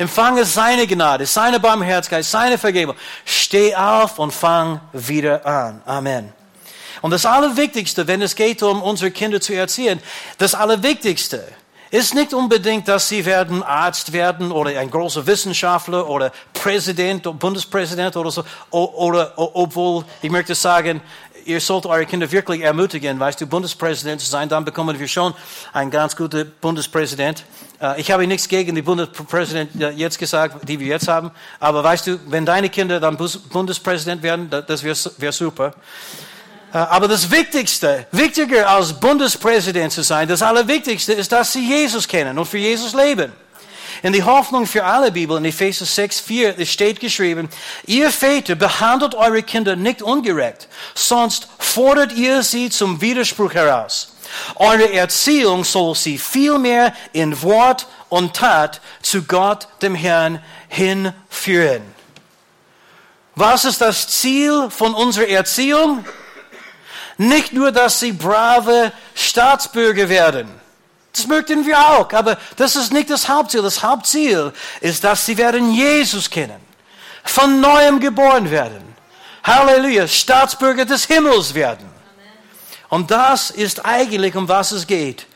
Empfange 0.00 0.46
seine 0.46 0.86
Gnade, 0.86 1.26
seine 1.26 1.60
Barmherzigkeit, 1.60 2.24
seine 2.24 2.56
Vergebung. 2.56 2.96
Steh 3.26 3.74
auf 3.76 4.18
und 4.18 4.32
fang 4.32 4.80
wieder 4.94 5.44
an. 5.44 5.82
Amen. 5.84 6.32
Und 7.02 7.10
das 7.10 7.26
Allerwichtigste, 7.26 8.06
wenn 8.06 8.22
es 8.22 8.34
geht 8.34 8.62
um 8.62 8.82
unsere 8.82 9.10
Kinder 9.10 9.42
zu 9.42 9.52
erziehen, 9.52 10.00
das 10.38 10.54
Allerwichtigste 10.54 11.46
ist 11.90 12.14
nicht 12.14 12.32
unbedingt, 12.32 12.88
dass 12.88 13.10
sie 13.10 13.26
werden 13.26 13.62
Arzt 13.62 14.14
werden 14.14 14.52
oder 14.52 14.78
ein 14.78 14.90
großer 14.90 15.26
Wissenschaftler 15.26 16.08
oder 16.08 16.32
Präsident, 16.54 17.24
Bundespräsident 17.38 18.16
oder 18.16 18.30
so, 18.30 18.44
oder, 18.70 19.34
obwohl, 19.36 20.06
ich 20.22 20.30
möchte 20.30 20.54
sagen, 20.54 21.02
ihr 21.44 21.60
sollt 21.60 21.86
eure 21.86 22.06
Kinder 22.06 22.30
wirklich 22.30 22.62
ermutigen, 22.62 23.18
weißt 23.18 23.40
du, 23.40 23.46
Bundespräsident 23.46 24.20
zu 24.20 24.30
sein, 24.30 24.48
dann 24.48 24.64
bekommen 24.64 24.98
wir 24.98 25.08
schon 25.08 25.34
einen 25.72 25.90
ganz 25.90 26.16
guten 26.16 26.52
Bundespräsident. 26.60 27.44
Äh, 27.80 28.00
ich 28.00 28.10
habe 28.10 28.26
nichts 28.26 28.48
gegen 28.48 28.74
die 28.74 28.82
Bundespräsident 28.82 29.70
jetzt 29.96 30.18
gesagt, 30.18 30.68
die 30.68 30.78
wir 30.78 30.86
jetzt 30.86 31.08
haben, 31.08 31.30
aber 31.58 31.82
weißt 31.84 32.06
du, 32.06 32.20
wenn 32.26 32.46
deine 32.46 32.68
Kinder 32.68 33.00
dann 33.00 33.16
Bundespräsident 33.16 34.22
werden, 34.22 34.50
das 34.50 34.82
wäre 34.82 34.96
wär 35.18 35.32
super. 35.32 35.74
Äh, 36.72 36.78
Aber 36.78 37.08
das 37.08 37.30
Wichtigste, 37.30 38.06
wichtiger 38.12 38.68
als 38.68 38.92
Bundespräsident 38.92 39.92
zu 39.92 40.02
sein, 40.02 40.28
das 40.28 40.42
Allerwichtigste 40.42 41.12
ist, 41.12 41.32
dass 41.32 41.52
sie 41.52 41.66
Jesus 41.66 42.06
kennen 42.06 42.38
und 42.38 42.46
für 42.46 42.58
Jesus 42.58 42.94
leben. 42.94 43.32
In 44.02 44.12
die 44.12 44.22
Hoffnung 44.22 44.66
für 44.66 44.84
alle 44.84 45.12
Bibel, 45.12 45.36
in 45.36 45.44
Epheser 45.44 45.84
6, 45.84 46.20
4, 46.20 46.66
steht 46.66 47.00
geschrieben, 47.00 47.48
ihr 47.86 48.10
Väter 48.10 48.54
behandelt 48.54 49.14
eure 49.14 49.42
Kinder 49.42 49.76
nicht 49.76 50.02
ungerecht, 50.02 50.68
sonst 50.94 51.48
fordert 51.58 52.12
ihr 52.12 52.42
sie 52.42 52.70
zum 52.70 53.00
Widerspruch 53.00 53.52
heraus. 53.52 54.16
Eure 54.56 54.92
Erziehung 54.92 55.64
soll 55.64 55.94
sie 55.94 56.16
vielmehr 56.16 56.94
in 57.12 57.42
Wort 57.42 57.86
und 58.08 58.34
Tat 58.34 58.80
zu 59.02 59.24
Gott, 59.24 59.68
dem 59.82 59.94
Herrn, 59.94 60.42
hinführen. 60.68 61.82
Was 63.34 63.64
ist 63.64 63.80
das 63.80 64.08
Ziel 64.08 64.70
von 64.70 64.94
unserer 64.94 65.28
Erziehung? 65.28 66.04
Nicht 67.18 67.52
nur, 67.52 67.70
dass 67.70 68.00
sie 68.00 68.12
brave 68.12 68.92
Staatsbürger 69.14 70.08
werden. 70.08 70.48
Das 71.12 71.26
möchten 71.26 71.66
wir 71.66 71.78
auch, 71.78 72.12
aber 72.12 72.38
das 72.56 72.76
ist 72.76 72.92
nicht 72.92 73.10
das 73.10 73.28
Hauptziel. 73.28 73.62
Das 73.62 73.82
Hauptziel 73.82 74.52
ist, 74.80 75.02
dass 75.02 75.26
sie 75.26 75.36
werden 75.36 75.72
Jesus 75.72 76.30
kennen, 76.30 76.60
von 77.24 77.60
neuem 77.60 77.98
geboren 77.98 78.50
werden. 78.50 78.94
Halleluja, 79.42 80.06
Staatsbürger 80.06 80.84
des 80.84 81.06
Himmels 81.06 81.54
werden. 81.54 81.88
Und 82.88 83.10
das 83.10 83.50
ist 83.50 83.84
eigentlich, 83.84 84.34
um 84.36 84.48
was 84.48 84.72
es 84.72 84.86
geht 84.86 85.26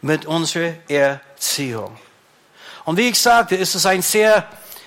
mit 0.00 0.26
unserer 0.26 0.74
Erziehung. 0.88 1.96
Und 2.84 2.96
wie 2.96 3.08
ich 3.08 3.18
sagte, 3.18 3.56
ist 3.56 3.74
es 3.74 3.84
ein 3.84 4.02
sehr 4.02 4.46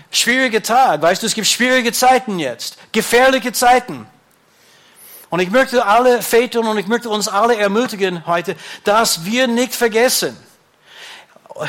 schwieriger 0.10 0.62
Tag. 0.62 1.02
Weißt 1.02 1.22
du, 1.22 1.28
es 1.28 1.34
gibt 1.34 1.48
schwierige 1.48 1.92
Zeiten 1.92 2.40
jetzt, 2.40 2.78
gefährliche 2.92 3.52
Zeiten. 3.52 4.08
Und 5.32 5.40
ich 5.40 5.50
möchte 5.50 5.86
alle 5.86 6.22
Väter 6.22 6.60
und 6.60 6.78
ich 6.78 6.88
möchte 6.88 7.10
uns 7.10 7.30
alle 7.30 7.56
ermutigen 7.56 8.28
heute, 8.28 8.58
dass 8.84 9.24
wir 9.24 9.48
nicht 9.48 9.74
vergessen. 9.74 10.38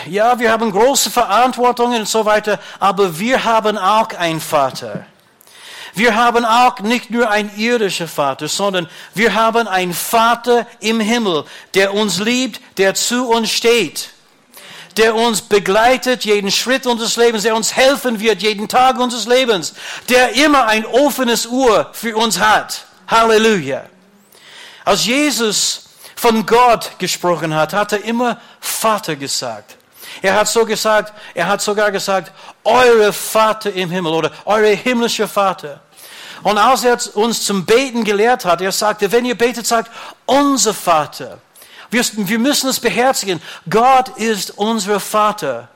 Ja, 0.07 0.37
wir 0.40 0.51
haben 0.51 0.72
große 0.72 1.11
Verantwortungen 1.11 2.01
und 2.01 2.09
so 2.09 2.25
weiter, 2.25 2.59
aber 2.81 3.20
wir 3.20 3.44
haben 3.44 3.79
auch 3.79 4.09
einen 4.18 4.40
Vater. 4.40 5.07
Wir 5.94 6.16
haben 6.16 6.44
auch 6.44 6.81
nicht 6.81 7.11
nur 7.11 7.31
einen 7.31 7.57
irdischen 7.57 8.09
Vater, 8.09 8.48
sondern 8.48 8.88
wir 9.14 9.35
haben 9.35 9.68
einen 9.68 9.94
Vater 9.94 10.66
im 10.81 10.98
Himmel, 10.98 11.44
der 11.75 11.94
uns 11.94 12.18
liebt, 12.18 12.61
der 12.79 12.94
zu 12.94 13.29
uns 13.29 13.51
steht, 13.51 14.11
der 14.96 15.14
uns 15.14 15.40
begleitet 15.40 16.25
jeden 16.25 16.51
Schritt 16.51 16.85
unseres 16.85 17.16
Lebens, 17.16 17.44
der 17.44 17.55
uns 17.55 17.77
helfen 17.77 18.18
wird 18.18 18.42
jeden 18.42 18.66
Tag 18.66 18.98
unseres 18.98 19.27
Lebens, 19.27 19.75
der 20.09 20.35
immer 20.35 20.66
ein 20.66 20.85
offenes 20.85 21.48
Ohr 21.48 21.90
für 21.92 22.16
uns 22.16 22.40
hat. 22.40 22.87
Halleluja. 23.12 23.85
Als 24.85 25.05
Jesus 25.05 25.90
von 26.16 26.44
Gott 26.46 26.92
gesprochen 26.98 27.55
hat, 27.55 27.72
hat 27.72 27.92
er 27.92 28.05
immer 28.05 28.40
Vater 28.61 29.16
gesagt. 29.16 29.77
Er 30.20 30.35
hat 30.35 30.48
so 30.48 30.64
gesagt, 30.64 31.12
er 31.35 31.46
hat 31.46 31.62
sogar 31.62 31.90
gesagt, 31.90 32.33
eure 32.64 33.12
Vater 33.12 33.72
im 33.72 33.90
Himmel 33.90 34.12
oder 34.12 34.31
eure 34.44 34.70
himmlische 34.70 35.29
Vater. 35.29 35.81
Und 36.42 36.59
als 36.59 36.85
er 36.85 36.98
uns 37.16 37.44
zum 37.44 37.64
Beten 37.64 38.03
gelehrt 38.05 38.44
hat, 38.44 38.61
er 38.61 38.72
sagte, 38.72 39.11
wenn 39.12 39.25
ihr 39.25 39.37
betet, 39.37 39.66
sagt, 39.66 39.90
unser 40.27 40.75
Vater. 40.75 41.38
Wir, 41.90 42.05
wir 42.14 42.38
müssen 42.38 42.68
es 42.68 42.81
beherzigen. 42.81 43.40
Gott 43.68 44.09
ist 44.16 44.51
unser 44.59 44.98
Vater. 44.98 45.68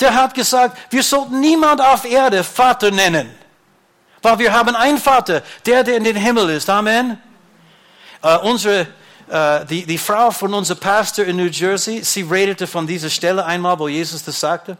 Der 0.00 0.14
hat 0.14 0.34
gesagt, 0.34 0.78
wir 0.90 1.02
sollten 1.02 1.40
niemand 1.40 1.80
auf 1.80 2.04
Erde 2.04 2.42
Vater 2.42 2.90
nennen. 2.90 3.34
Weil 4.24 4.38
wir 4.38 4.54
haben 4.54 4.74
einen 4.74 4.96
Vater, 4.96 5.42
der, 5.66 5.84
der 5.84 5.98
in 5.98 6.04
den 6.04 6.16
Himmel 6.16 6.48
ist. 6.48 6.70
Amen. 6.70 7.18
Uh, 8.22 8.38
unsere, 8.48 8.86
uh, 9.30 9.66
die, 9.68 9.84
die 9.84 9.98
Frau 9.98 10.30
von 10.30 10.54
unserem 10.54 10.80
Pastor 10.80 11.26
in 11.26 11.36
New 11.36 11.48
Jersey, 11.48 12.02
sie 12.02 12.22
redete 12.22 12.66
von 12.66 12.86
dieser 12.86 13.10
Stelle 13.10 13.44
einmal, 13.44 13.78
wo 13.78 13.86
Jesus 13.86 14.24
das 14.24 14.40
sagte. 14.40 14.78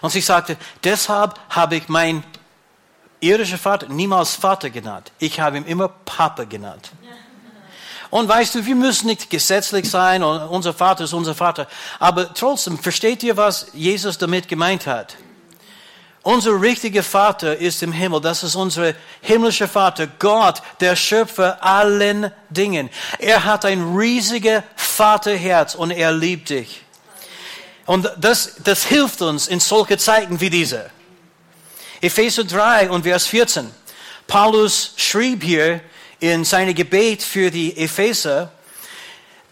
Und 0.00 0.08
sie 0.08 0.22
sagte, 0.22 0.56
deshalb 0.82 1.38
habe 1.50 1.76
ich 1.76 1.88
meinen 1.88 2.24
irdischen 3.20 3.58
Vater 3.58 3.88
niemals 3.90 4.36
Vater 4.36 4.70
genannt. 4.70 5.12
Ich 5.18 5.38
habe 5.38 5.58
ihn 5.58 5.66
immer 5.66 5.88
Papa 5.88 6.44
genannt. 6.44 6.90
Und 8.08 8.26
weißt 8.26 8.54
du, 8.54 8.64
wir 8.64 8.74
müssen 8.74 9.08
nicht 9.08 9.28
gesetzlich 9.28 9.90
sein 9.90 10.22
und 10.22 10.48
unser 10.48 10.72
Vater 10.72 11.04
ist 11.04 11.12
unser 11.12 11.34
Vater. 11.34 11.66
Aber 11.98 12.32
trotzdem, 12.32 12.78
versteht 12.78 13.22
ihr, 13.22 13.36
was 13.36 13.66
Jesus 13.74 14.16
damit 14.16 14.48
gemeint 14.48 14.86
hat? 14.86 15.14
Unser 16.28 16.60
richtiger 16.60 17.02
Vater 17.02 17.56
ist 17.56 17.82
im 17.82 17.90
Himmel. 17.90 18.20
Das 18.20 18.42
ist 18.42 18.54
unser 18.54 18.92
himmlischer 19.22 19.66
Vater, 19.66 20.06
Gott, 20.06 20.60
der 20.78 20.94
Schöpfer 20.94 21.64
allen 21.64 22.30
Dingen. 22.50 22.90
Er 23.18 23.44
hat 23.44 23.64
ein 23.64 23.96
riesiges 23.96 24.62
Vaterherz 24.76 25.74
und 25.74 25.90
er 25.90 26.12
liebt 26.12 26.50
dich. 26.50 26.82
Und 27.86 28.12
das, 28.18 28.56
das 28.62 28.84
hilft 28.84 29.22
uns 29.22 29.48
in 29.48 29.58
solche 29.58 29.96
Zeiten 29.96 30.38
wie 30.38 30.50
diese. 30.50 30.90
Epheser 32.02 32.44
3 32.44 32.90
und 32.90 33.04
Vers 33.04 33.26
14. 33.26 33.70
Paulus 34.26 34.92
schrieb 34.98 35.42
hier 35.42 35.80
in 36.20 36.44
seinem 36.44 36.74
Gebet 36.74 37.22
für 37.22 37.50
die 37.50 37.74
Epheser, 37.74 38.52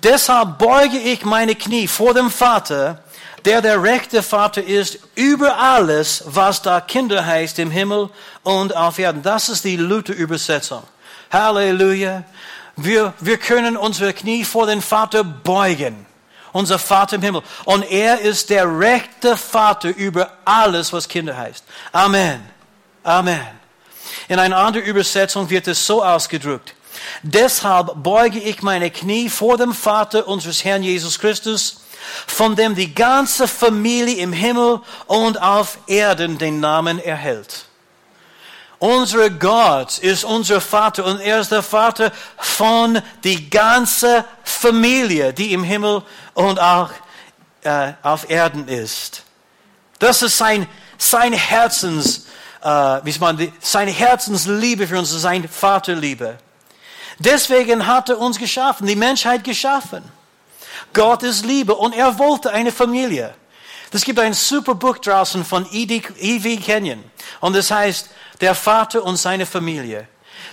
deshalb 0.02 0.58
beuge 0.58 0.98
ich 0.98 1.24
meine 1.24 1.54
Knie 1.54 1.88
vor 1.88 2.12
dem 2.12 2.30
Vater, 2.30 3.02
der 3.46 3.62
der 3.62 3.82
rechte 3.82 4.22
Vater 4.22 4.62
ist 4.62 4.98
über 5.14 5.56
alles, 5.56 6.24
was 6.26 6.62
da 6.62 6.80
Kinder 6.80 7.24
heißt 7.24 7.58
im 7.60 7.70
Himmel 7.70 8.10
und 8.42 8.76
auf 8.76 8.98
Erden. 8.98 9.22
Das 9.22 9.48
ist 9.48 9.64
die 9.64 9.76
Luther-Übersetzung. 9.76 10.82
Halleluja. 11.30 12.24
Wir, 12.76 13.14
wir 13.20 13.38
können 13.38 13.76
unsere 13.76 14.12
Knie 14.12 14.44
vor 14.44 14.66
den 14.66 14.82
Vater 14.82 15.24
beugen. 15.24 16.04
Unser 16.52 16.78
Vater 16.78 17.16
im 17.16 17.22
Himmel. 17.22 17.42
Und 17.64 17.90
er 17.90 18.20
ist 18.20 18.50
der 18.50 18.66
rechte 18.78 19.36
Vater 19.36 19.94
über 19.96 20.32
alles, 20.44 20.92
was 20.92 21.06
Kinder 21.06 21.36
heißt. 21.36 21.64
Amen. 21.92 22.42
Amen. 23.04 23.46
In 24.28 24.38
einer 24.38 24.56
anderen 24.56 24.86
Übersetzung 24.86 25.48
wird 25.48 25.68
es 25.68 25.86
so 25.86 26.04
ausgedrückt. 26.04 26.74
Deshalb 27.22 28.02
beuge 28.02 28.40
ich 28.40 28.62
meine 28.62 28.90
Knie 28.90 29.28
vor 29.28 29.56
dem 29.56 29.72
Vater 29.72 30.26
unseres 30.26 30.64
Herrn 30.64 30.82
Jesus 30.82 31.18
Christus, 31.18 31.82
von 32.26 32.56
dem 32.56 32.74
die 32.74 32.94
ganze 32.94 33.48
Familie 33.48 34.16
im 34.16 34.32
Himmel 34.32 34.80
und 35.06 35.40
auf 35.40 35.78
Erden 35.86 36.38
den 36.38 36.60
Namen 36.60 36.98
erhält. 36.98 37.66
Unser 38.78 39.30
Gott 39.30 39.98
ist 39.98 40.24
unser 40.24 40.60
Vater 40.60 41.06
und 41.06 41.20
er 41.20 41.40
ist 41.40 41.50
der 41.50 41.62
Vater 41.62 42.12
von 42.36 43.00
die 43.24 43.48
ganze 43.48 44.24
Familie, 44.44 45.32
die 45.32 45.52
im 45.54 45.64
Himmel 45.64 46.02
und 46.34 46.60
auch 46.60 46.90
äh, 47.62 47.92
auf 48.02 48.28
Erden 48.28 48.68
ist. 48.68 49.22
Das 49.98 50.20
ist 50.20 50.36
sein, 50.36 50.68
sein 50.98 51.32
Herzens, 51.32 52.26
äh, 52.62 52.68
wie 52.68 53.18
man, 53.18 53.52
seine 53.60 53.92
Herzensliebe 53.92 54.86
für 54.86 54.98
uns, 54.98 55.10
sein 55.10 55.48
Vaterliebe. 55.48 56.36
Deswegen 57.18 57.86
hat 57.86 58.10
er 58.10 58.18
uns 58.18 58.38
geschaffen, 58.38 58.86
die 58.86 58.96
Menschheit 58.96 59.42
geschaffen. 59.42 60.04
Gott 60.92 61.22
ist 61.22 61.44
Liebe 61.44 61.74
und 61.74 61.94
er 61.94 62.18
wollte 62.18 62.50
eine 62.52 62.72
Familie. 62.72 63.34
Es 63.92 64.04
gibt 64.04 64.18
ein 64.18 64.34
super 64.34 64.74
Buch 64.74 64.98
draußen 64.98 65.44
von 65.44 65.66
E.V. 65.72 66.62
Kenyon 66.62 67.02
und 67.40 67.56
das 67.56 67.70
heißt 67.70 68.10
Der 68.40 68.54
Vater 68.54 69.02
und 69.02 69.16
seine 69.16 69.46
Familie. 69.46 70.08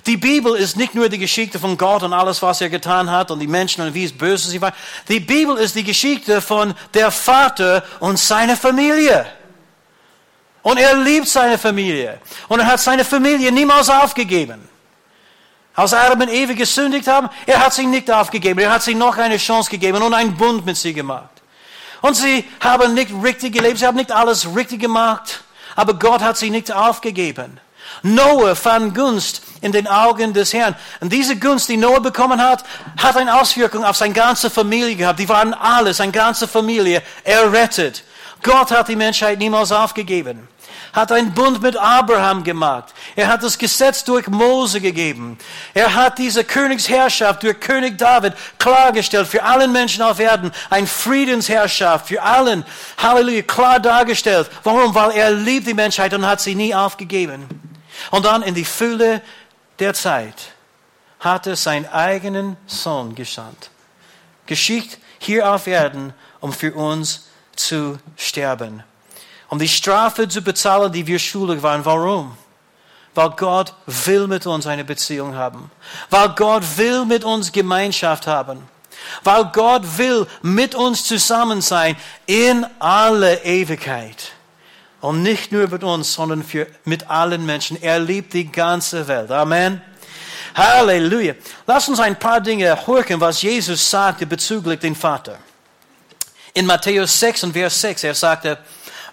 Die 0.05 0.17
Bibel 0.17 0.55
ist 0.55 0.75
nicht 0.75 0.95
nur 0.95 1.09
die 1.09 1.17
Geschichte 1.17 1.59
von 1.59 1.77
Gott 1.77 2.03
und 2.03 2.13
alles, 2.13 2.41
was 2.41 2.61
er 2.61 2.69
getan 2.69 3.09
hat 3.09 3.31
und 3.31 3.39
die 3.39 3.47
Menschen 3.47 3.85
und 3.85 3.93
wie 3.93 4.05
es 4.05 4.17
böse 4.17 4.49
sie 4.49 4.61
waren. 4.61 4.73
Die 5.07 5.19
Bibel 5.19 5.57
ist 5.57 5.75
die 5.75 5.83
Geschichte 5.83 6.41
von 6.41 6.73
der 6.93 7.11
Vater 7.11 7.83
und 7.99 8.17
seiner 8.17 8.57
Familie. 8.57 9.25
Und 10.61 10.79
er 10.79 10.95
liebt 10.95 11.27
seine 11.27 11.57
Familie. 11.57 12.19
Und 12.47 12.59
er 12.59 12.67
hat 12.67 12.79
seine 12.79 13.03
Familie 13.03 13.51
niemals 13.51 13.89
aufgegeben. 13.89 14.67
Als 15.75 15.93
Adam 15.93 16.21
und 16.21 16.29
Eva 16.29 16.53
gesündigt 16.53 17.07
haben, 17.07 17.29
er 17.47 17.59
hat 17.59 17.73
sie 17.73 17.85
nicht 17.85 18.09
aufgegeben. 18.11 18.59
Er 18.59 18.71
hat 18.71 18.83
sie 18.83 18.93
noch 18.93 19.17
eine 19.17 19.37
Chance 19.37 19.71
gegeben 19.71 20.01
und 20.01 20.13
einen 20.13 20.37
Bund 20.37 20.65
mit 20.65 20.77
sie 20.77 20.93
gemacht. 20.93 21.29
Und 22.01 22.15
sie 22.15 22.45
haben 22.59 22.93
nicht 22.93 23.11
richtig 23.23 23.53
gelebt, 23.53 23.79
sie 23.79 23.87
haben 23.87 23.97
nicht 23.97 24.11
alles 24.11 24.55
richtig 24.55 24.81
gemacht, 24.81 25.41
aber 25.75 25.93
Gott 25.93 26.21
hat 26.21 26.37
sie 26.37 26.49
nicht 26.49 26.71
aufgegeben. 26.71 27.59
Noah 28.01 28.55
fand 28.55 28.93
Gunst 28.93 29.41
in 29.61 29.71
den 29.71 29.87
Augen 29.87 30.33
des 30.33 30.53
Herrn. 30.53 30.75
Und 30.99 31.13
diese 31.13 31.37
Gunst, 31.37 31.69
die 31.69 31.77
Noah 31.77 32.01
bekommen 32.01 32.41
hat, 32.41 32.65
hat 32.97 33.15
eine 33.15 33.39
Auswirkung 33.39 33.85
auf 33.85 33.95
seine 33.95 34.13
ganze 34.13 34.49
Familie 34.49 34.95
gehabt. 34.95 35.19
Die 35.19 35.29
waren 35.29 35.53
alle, 35.53 35.93
seine 35.93 36.11
ganze 36.11 36.47
Familie, 36.47 37.01
errettet. 37.23 38.03
Gott 38.41 38.71
hat 38.71 38.89
die 38.89 38.95
Menschheit 38.95 39.39
niemals 39.39 39.71
aufgegeben 39.71 40.47
hat 40.93 41.11
einen 41.11 41.33
Bund 41.33 41.61
mit 41.61 41.75
Abraham 41.75 42.43
gemacht. 42.43 42.93
Er 43.15 43.27
hat 43.27 43.41
das 43.41 43.57
Gesetz 43.57 44.03
durch 44.03 44.27
Mose 44.27 44.79
gegeben. 44.79 45.39
Er 45.73 45.95
hat 45.95 46.19
diese 46.19 46.43
Königsherrschaft 46.43 47.41
durch 47.41 47.59
König 47.59 47.97
David 47.97 48.33
klargestellt 48.59 49.27
für 49.27 49.43
allen 49.43 49.71
Menschen 49.71 50.03
auf 50.03 50.19
Erden. 50.19 50.51
Ein 50.69 50.85
Friedensherrschaft 50.85 52.07
für 52.07 52.21
allen. 52.21 52.63
Halleluja, 52.99 53.41
klar 53.41 53.79
dargestellt. 53.79 54.49
Warum? 54.63 54.93
Weil 54.93 55.11
er 55.11 55.31
liebt 55.31 55.65
die 55.65 55.73
Menschheit 55.73 56.13
und 56.13 56.27
hat 56.27 56.39
sie 56.39 56.53
nie 56.53 56.75
aufgegeben. 56.75 57.47
Und 58.11 58.25
dann 58.25 58.43
in 58.43 58.53
die 58.53 58.65
Fülle 58.65 59.21
der 59.79 59.95
Zeit 59.95 60.51
hat 61.19 61.47
er 61.47 61.55
seinen 61.55 61.87
eigenen 61.87 62.55
Sohn 62.67 63.15
geschandt. 63.15 63.71
Geschickt 64.45 64.99
hier 65.17 65.51
auf 65.51 65.65
Erden, 65.65 66.13
um 66.39 66.53
für 66.53 66.73
uns 66.73 67.29
zu 67.55 67.97
sterben. 68.15 68.83
Um 69.53 69.59
die 69.59 69.69
Strafe 69.69 70.27
zu 70.27 70.41
bezahlen, 70.41 70.91
die 70.91 71.05
wir 71.05 71.19
schuldig 71.19 71.61
waren. 71.61 71.85
Warum? 71.85 72.35
Weil 73.13 73.29
Gott 73.37 73.71
will 73.85 74.25
mit 74.25 74.47
uns 74.47 74.65
eine 74.65 74.83
Beziehung 74.83 75.35
haben. 75.35 75.69
Weil 76.09 76.29
Gott 76.29 76.63
will 76.75 77.05
mit 77.05 77.23
uns 77.23 77.51
Gemeinschaft 77.51 78.25
haben. 78.25 78.67
Weil 79.23 79.45
Gott 79.53 79.83
will 79.99 80.25
mit 80.41 80.73
uns 80.73 81.03
zusammen 81.03 81.61
sein 81.61 81.95
in 82.25 82.65
alle 82.79 83.43
Ewigkeit. 83.43 84.31
Und 85.01 85.21
nicht 85.21 85.51
nur 85.51 85.67
mit 85.67 85.83
uns, 85.83 86.11
sondern 86.11 86.43
für, 86.43 86.65
mit 86.83 87.11
allen 87.11 87.45
Menschen. 87.45 87.79
Er 87.79 87.99
liebt 87.99 88.33
die 88.33 88.51
ganze 88.51 89.07
Welt. 89.07 89.29
Amen. 89.29 89.83
Halleluja. 90.55 91.35
Lass 91.67 91.87
uns 91.87 91.99
ein 91.99 92.17
paar 92.17 92.41
Dinge 92.41 92.75
hören, 92.87 93.21
was 93.21 93.43
Jesus 93.43 93.87
sagte 93.87 94.25
bezüglich 94.25 94.79
den 94.79 94.95
Vater. 94.95 95.37
In 96.55 96.65
Matthäus 96.65 97.19
6 97.19 97.43
und 97.43 97.53
Vers 97.53 97.79
6, 97.81 98.03
er 98.03 98.15
sagte, 98.15 98.57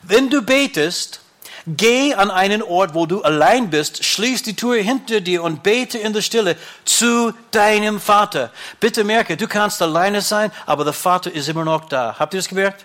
wenn 0.02 0.30
du 0.30 0.42
betest, 0.42 1.20
geh 1.66 2.14
an 2.14 2.30
einen 2.30 2.62
Ort, 2.62 2.94
wo 2.94 3.06
du 3.06 3.22
allein 3.22 3.70
bist, 3.70 4.04
schließ 4.04 4.42
die 4.42 4.56
Tür 4.56 4.76
hinter 4.76 5.20
dir 5.20 5.42
und 5.42 5.62
bete 5.62 5.98
in 5.98 6.12
der 6.12 6.22
Stille 6.22 6.56
zu 6.84 7.32
deinem 7.50 8.00
Vater. 8.00 8.50
Bitte 8.78 9.04
merke, 9.04 9.36
du 9.36 9.46
kannst 9.46 9.80
alleine 9.82 10.20
sein, 10.20 10.50
aber 10.66 10.84
der 10.84 10.92
Vater 10.92 11.32
ist 11.32 11.48
immer 11.48 11.64
noch 11.64 11.86
da. 11.86 12.16
Habt 12.18 12.34
ihr 12.34 12.40
es 12.40 12.48
gemerkt? 12.48 12.84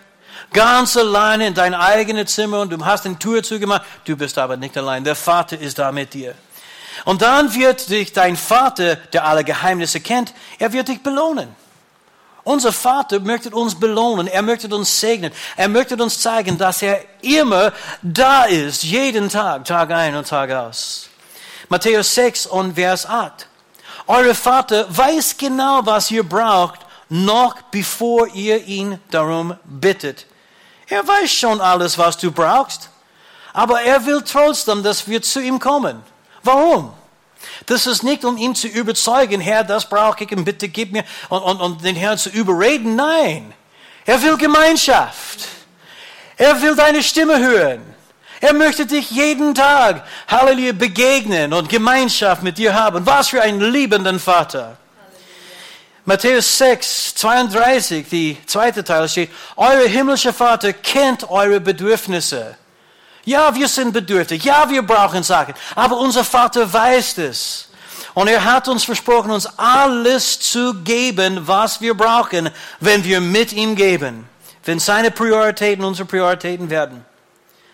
Ganz 0.52 0.98
alleine 0.98 1.48
in 1.48 1.54
dein 1.54 1.74
eigenes 1.74 2.36
Zimmer 2.36 2.60
und 2.60 2.72
du 2.72 2.86
hast 2.86 3.06
den 3.06 3.18
Tür 3.18 3.42
zugemacht. 3.42 3.84
Du 4.04 4.18
bist 4.18 4.38
aber 4.38 4.58
nicht 4.58 4.78
allein. 4.78 5.04
Der 5.04 5.16
Vater 5.16 5.58
ist 5.58 5.80
da 5.80 5.92
mit 5.92 6.14
dir. 6.14 6.36
Und 7.04 7.22
dann 7.22 7.54
wird 7.54 7.90
dich 7.90 8.14
dein 8.14 8.38
Vater, 8.38 8.96
der 8.96 9.26
alle 9.26 9.44
Geheimnisse 9.44 10.00
kennt, 10.00 10.34
er 10.60 10.72
wird 10.72 10.88
dich 10.88 11.04
belohnen. 11.04 11.54
Unser 12.46 12.72
Vater 12.72 13.20
möchte 13.20 13.50
uns 13.50 13.74
belohnen, 13.74 14.28
er 14.28 14.44
möchte 14.44 14.74
uns 14.74 15.00
segnen, 15.00 15.32
er 15.58 15.68
möchte 15.68 15.98
uns 15.98 16.20
zeigen, 16.20 16.60
dass 16.60 16.84
er 16.84 17.02
immer 17.22 17.74
da 18.04 18.44
ist, 18.44 18.84
jeden 18.84 19.30
Tag, 19.30 19.66
Tag 19.66 19.90
ein 19.90 20.16
und 20.16 20.28
Tag 20.28 20.52
aus. 20.52 21.10
Matthäus 21.70 22.14
6 22.14 22.46
und 22.46 22.76
Vers 22.76 23.08
8. 23.08 23.48
Euer 24.06 24.36
Vater 24.36 24.86
weiß 24.96 25.36
genau, 25.38 25.82
was 25.86 26.12
ihr 26.12 26.24
braucht, 26.24 26.82
noch 27.10 27.64
bevor 27.72 28.28
ihr 28.28 28.64
ihn 28.64 29.00
darum 29.10 29.58
bittet. 29.64 30.28
Er 30.88 31.06
weiß 31.08 31.32
schon 31.32 31.60
alles, 31.60 31.98
was 31.98 32.16
du 32.16 32.32
brauchst, 32.32 32.92
aber 33.54 33.82
er 33.82 34.06
will 34.06 34.22
trotzdem, 34.22 34.84
dass 34.84 35.08
wir 35.08 35.20
zu 35.20 35.42
ihm 35.42 35.60
kommen. 35.60 36.04
Warum? 36.44 36.94
Das 37.66 37.88
ist 37.88 38.04
nicht, 38.04 38.26
um 38.26 38.38
ihn 38.38 38.56
zu 38.56 38.68
überzeugen, 38.68 39.42
Herr, 39.42 39.64
das 39.64 39.88
brauche 39.90 40.24
ich 40.24 40.32
und 40.32 40.46
bitte 40.46 40.70
gib 40.70 40.92
mir 40.92 41.04
und, 41.30 41.42
und, 41.42 41.62
und 41.62 41.84
den 41.84 41.96
Herrn 41.96 42.18
zu 42.18 42.30
überreden. 42.30 42.96
Nein, 42.96 43.54
er 44.06 44.22
will 44.22 44.38
Gemeinschaft. 44.38 45.48
Er 46.38 46.62
will 46.62 46.76
deine 46.76 47.02
Stimme 47.02 47.40
hören. 47.40 47.82
Er 48.42 48.54
möchte 48.54 48.86
dich 48.86 49.10
jeden 49.12 49.56
Tag, 49.56 50.06
Halleluja, 50.28 50.74
begegnen 50.74 51.54
und 51.54 51.70
Gemeinschaft 51.70 52.44
mit 52.44 52.58
dir 52.58 52.74
haben. 52.74 53.06
Was 53.06 53.30
für 53.30 53.42
einen 53.42 53.62
liebenden 53.62 54.20
Vater. 54.20 54.78
Matthäus 56.04 56.58
6, 56.60 57.16
32, 57.16 58.08
die 58.08 58.38
zweite 58.46 58.84
Teil 58.84 59.10
steht, 59.10 59.32
euer 59.56 59.88
himmlischer 59.88 60.34
Vater 60.34 60.72
kennt 60.74 61.28
eure 61.28 61.60
Bedürfnisse. 61.60 62.58
Ja, 63.26 63.54
wir 63.54 63.68
sind 63.68 63.92
bedürftig. 63.92 64.44
Ja, 64.44 64.70
wir 64.70 64.84
brauchen 64.84 65.24
Sachen. 65.24 65.56
Aber 65.74 65.98
unser 65.98 66.24
Vater 66.24 66.72
weiß 66.72 67.18
es. 67.18 67.68
Und 68.14 68.30
er 68.30 68.44
hat 68.44 68.68
uns 68.68 68.86
versprochen, 68.86 69.32
uns 69.32 69.46
alles 69.58 70.40
zu 70.40 70.74
geben, 70.84 71.46
was 71.48 71.82
wir 71.82 71.96
brauchen, 71.96 72.50
wenn 72.80 73.04
wir 73.04 73.20
mit 73.20 73.52
ihm 73.52 73.76
geben. 73.76 74.30
Wenn 74.64 74.80
seine 74.80 75.12
Prioritäten 75.12 75.84
unsere 75.84 76.08
Prioritäten 76.08 76.70
werden. 76.70 77.04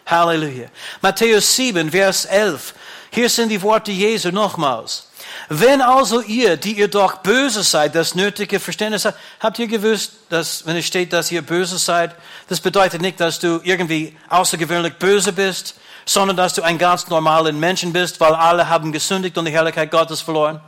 Halleluja. 0.05 0.67
Matthäus 1.01 1.55
7, 1.55 1.91
Vers 1.91 2.25
11. 2.25 2.73
Hier 3.13 3.30
sind 3.30 3.50
die 3.50 3.62
Worte 3.62 3.91
Jesu 3.91 4.32
nochmals. 4.32 5.08
Wenn 5.50 5.82
also 5.82 6.21
ihr, 6.21 6.56
die 6.56 6.78
ihr 6.78 6.88
doch 6.88 7.17
böse 7.17 7.62
seid, 7.62 7.93
das 7.93 8.15
nötige 8.15 8.58
Verständnis 8.58 9.04
habt, 9.04 9.17
habt 9.41 9.60
ihr 9.60 9.67
gewusst, 9.67 10.13
dass, 10.30 10.65
wenn 10.65 10.78
es 10.78 10.86
steht, 10.86 11.12
dass 11.12 11.30
ihr 11.30 11.41
böse 11.41 11.78
seid, 11.78 12.15
das 12.47 12.62
bedeutet 12.62 13.02
nicht, 13.02 13.19
dass 13.19 13.38
du 13.39 13.60
irgendwie 13.63 14.17
außergewöhnlich 14.30 14.93
böse 14.93 15.34
bist, 15.34 15.76
sondern 16.06 16.38
dass 16.38 16.54
du 16.54 16.62
ein 16.62 16.78
ganz 16.78 17.10
normaler 17.10 17.52
Menschen 17.52 17.91
bist, 17.91 18.17
weil 18.21 18.34
alle 18.34 18.69
haben 18.69 18.93
gesündigt 18.93 19.38
und 19.38 19.43
die 19.43 19.52
Herrlichkeit 19.52 19.91
Gottes 19.91 20.21
verloren. 20.21 20.62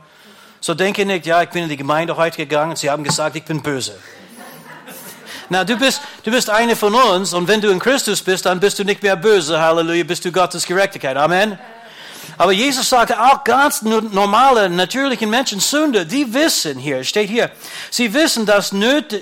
So 0.60 0.74
denke 0.74 1.06
nicht, 1.06 1.24
ja, 1.24 1.42
ich 1.42 1.48
bin 1.48 1.64
in 1.64 1.70
die 1.70 1.78
Gemeinde 1.78 2.14
heute 2.16 2.36
gegangen 2.36 2.72
und 2.72 2.76
sie 2.76 2.90
haben 2.90 3.04
gesagt, 3.04 3.36
ich 3.36 3.44
bin 3.44 3.62
böse. 3.62 3.98
Na, 5.48 5.64
du 5.64 5.78
bist, 5.78 6.02
du 6.22 6.30
bist 6.30 6.50
eine 6.50 6.76
von 6.76 6.94
uns 6.94 7.32
und 7.32 7.48
wenn 7.48 7.62
du 7.62 7.70
in 7.70 7.78
Christus 7.78 8.20
bist, 8.20 8.44
dann 8.44 8.60
bist 8.60 8.78
du 8.78 8.84
nicht 8.84 9.02
mehr 9.02 9.16
böse. 9.16 9.58
Halleluja, 9.58 10.04
bist 10.04 10.26
du 10.26 10.32
Gottes 10.32 10.66
Gerechtigkeit. 10.66 11.16
Amen. 11.16 11.58
Aber 12.36 12.52
Jesus 12.52 12.88
sagte 12.88 13.20
auch 13.20 13.44
ganz 13.44 13.82
normale, 13.82 14.68
natürliche 14.68 15.26
Menschen, 15.26 15.60
Sünde, 15.60 16.06
die 16.06 16.32
wissen 16.32 16.78
hier, 16.78 17.04
steht 17.04 17.28
hier, 17.28 17.50
sie 17.90 18.12
wissen, 18.12 18.46
dass 18.46 18.72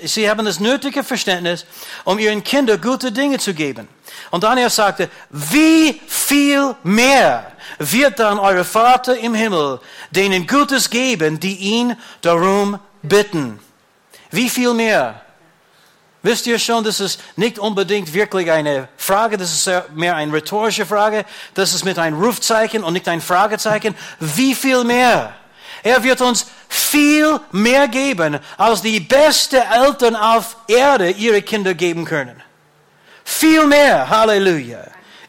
sie 0.03 0.29
haben 0.29 0.45
das 0.45 0.59
nötige 0.59 1.03
Verständnis, 1.03 1.65
um 2.03 2.19
ihren 2.19 2.43
Kindern 2.43 2.81
gute 2.81 3.11
Dinge 3.11 3.39
zu 3.39 3.53
geben. 3.53 3.87
Und 4.31 4.43
dann 4.43 4.57
er 4.57 4.69
sagte, 4.69 5.09
wie 5.29 6.01
viel 6.07 6.75
mehr 6.83 7.51
wird 7.79 8.19
dann 8.19 8.39
euer 8.39 8.63
Vater 8.63 9.17
im 9.17 9.33
Himmel 9.33 9.79
denen 10.11 10.47
Gutes 10.47 10.89
geben, 10.89 11.39
die 11.39 11.55
ihn 11.55 11.95
darum 12.21 12.79
bitten? 13.01 13.59
Wie 14.31 14.49
viel 14.49 14.73
mehr? 14.73 15.22
Wisst 16.25 16.47
ihr 16.47 16.57
schon, 16.57 16.85
das 16.85 17.01
ist 17.01 17.19
nicht 17.35 17.59
unbedingt 17.59 18.13
wirklich 18.13 18.49
eine 18.49 18.87
Frage, 18.95 19.37
das 19.37 19.51
ist 19.51 19.93
mehr 19.93 20.15
eine 20.15 20.31
rhetorische 20.31 20.85
Frage. 20.85 21.25
Das 21.53 21.73
ist 21.73 21.83
mit 21.83 21.99
einem 21.99 22.17
Rufzeichen 22.17 22.81
und 22.81 22.93
nicht 22.93 23.09
ein 23.09 23.19
Fragezeichen. 23.19 23.93
Wie 24.21 24.55
viel 24.55 24.85
mehr? 24.85 25.35
Er 25.83 26.01
wird 26.01 26.21
uns 26.21 26.45
viel 26.69 27.41
mehr 27.51 27.89
geben, 27.89 28.39
als 28.57 28.81
die 28.81 29.01
besten 29.01 29.61
Eltern 29.69 30.15
auf 30.15 30.55
Erde 30.69 31.09
ihre 31.09 31.41
Kinder 31.41 31.73
geben 31.73 32.05
können. 32.05 32.41
Viel 33.25 33.67
mehr. 33.67 34.09
Halleluja. 34.09 34.79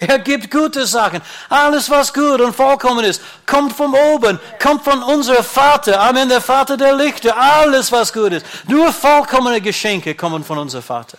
Er 0.01 0.19
gibt 0.19 0.51
gute 0.51 0.87
Sachen. 0.87 1.21
Alles, 1.49 1.89
was 1.89 2.13
gut 2.13 2.41
und 2.41 2.55
vollkommen 2.55 3.05
ist, 3.05 3.23
kommt 3.47 3.75
von 3.75 3.95
oben, 3.95 4.41
kommt 4.61 4.85
von 4.85 5.03
unserem 5.03 5.45
Vater. 5.45 6.01
Amen, 6.01 6.29
der 6.29 6.41
Vater 6.41 6.77
der 6.77 6.95
Lichter. 6.95 7.37
Alles, 7.37 7.93
was 7.93 8.13
gut 8.13 8.33
ist. 8.33 8.47
Nur 8.67 8.93
vollkommene 8.93 9.61
Geschenke 9.61 10.15
kommen 10.15 10.45
von 10.45 10.59
unserem 10.59 10.83
Vater. 10.83 11.19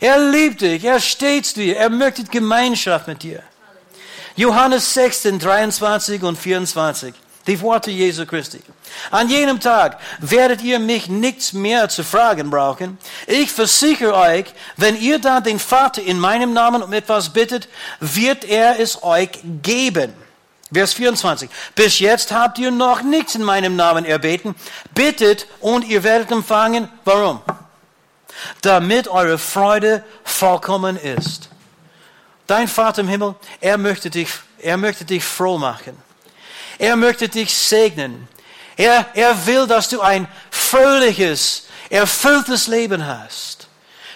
Er 0.00 0.18
liebt 0.30 0.60
dich, 0.60 0.84
er 0.84 1.00
steht 1.00 1.56
dir, 1.56 1.76
er 1.76 1.90
möchte 1.90 2.22
Gemeinschaft 2.24 3.08
mit 3.08 3.22
dir. 3.22 3.42
Johannes 4.36 4.94
16, 4.94 5.40
23 5.40 6.22
und 6.22 6.36
24. 6.38 7.12
Die 7.46 7.60
Worte 7.60 7.90
Jesu 7.90 8.24
Christi. 8.24 8.60
An 9.10 9.28
jenem 9.28 9.60
Tag 9.60 9.98
werdet 10.18 10.62
ihr 10.62 10.78
mich 10.78 11.08
nichts 11.08 11.52
mehr 11.52 11.88
zu 11.88 12.04
fragen 12.04 12.50
brauchen. 12.50 12.98
Ich 13.26 13.50
versichere 13.50 14.14
euch, 14.14 14.46
wenn 14.76 15.00
ihr 15.00 15.18
da 15.18 15.40
den 15.40 15.58
Vater 15.58 16.02
in 16.02 16.18
meinem 16.18 16.52
Namen 16.52 16.82
um 16.82 16.92
etwas 16.92 17.32
bittet, 17.32 17.68
wird 18.00 18.44
er 18.44 18.78
es 18.78 19.02
euch 19.02 19.30
geben. 19.62 20.12
Vers 20.72 20.92
24. 20.92 21.48
Bis 21.74 21.98
jetzt 21.98 22.30
habt 22.30 22.58
ihr 22.58 22.70
noch 22.70 23.02
nichts 23.02 23.34
in 23.34 23.42
meinem 23.42 23.74
Namen 23.76 24.04
erbeten. 24.04 24.54
Bittet 24.94 25.46
und 25.60 25.86
ihr 25.86 26.02
werdet 26.02 26.30
empfangen. 26.30 26.88
Warum? 27.04 27.40
Damit 28.60 29.08
eure 29.08 29.38
Freude 29.38 30.04
vollkommen 30.24 30.96
ist. 30.96 31.48
Dein 32.46 32.68
Vater 32.68 33.00
im 33.00 33.08
Himmel, 33.08 33.34
er 33.60 33.78
möchte 33.78 34.10
dich, 34.10 34.28
er 34.58 34.76
möchte 34.76 35.04
dich 35.04 35.24
froh 35.24 35.58
machen. 35.58 35.96
Er 36.78 36.96
möchte 36.96 37.28
dich 37.28 37.54
segnen. 37.54 38.28
Er, 38.78 39.06
er 39.14 39.46
will, 39.46 39.66
dass 39.66 39.88
du 39.88 40.00
ein 40.00 40.28
fröhliches, 40.50 41.66
erfülltes 41.90 42.68
Leben 42.68 43.04
hast. 43.06 43.66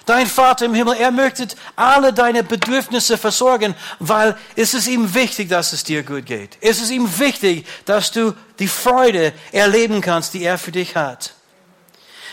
Dein 0.07 0.27
Vater 0.27 0.67
im 0.67 0.75
Himmel, 0.75 0.97
er 0.97 1.11
möchte 1.11 1.49
alle 1.77 2.13
deine 2.13 2.43
Bedürfnisse 2.43 3.19
versorgen, 3.19 3.75
weil 3.99 4.37
es 4.57 4.75
ist 4.75 4.87
ihm 4.87 5.15
wichtig, 5.15 5.49
dass 5.49 5.73
es 5.73 5.85
dir 5.85 6.03
gut 6.03 6.27
geht. 6.27 6.59
Es 6.61 6.81
ist 6.81 6.91
ihm 6.91 7.19
wichtig, 7.19 7.67
dass 7.85 8.11
du 8.11 8.35
die 8.59 8.69
Freude 8.69 9.33
erleben 9.53 10.01
kannst, 10.01 10.35
die 10.35 10.45
er 10.45 10.59
für 10.59 10.73
dich 10.73 10.97
hat. 10.97 11.35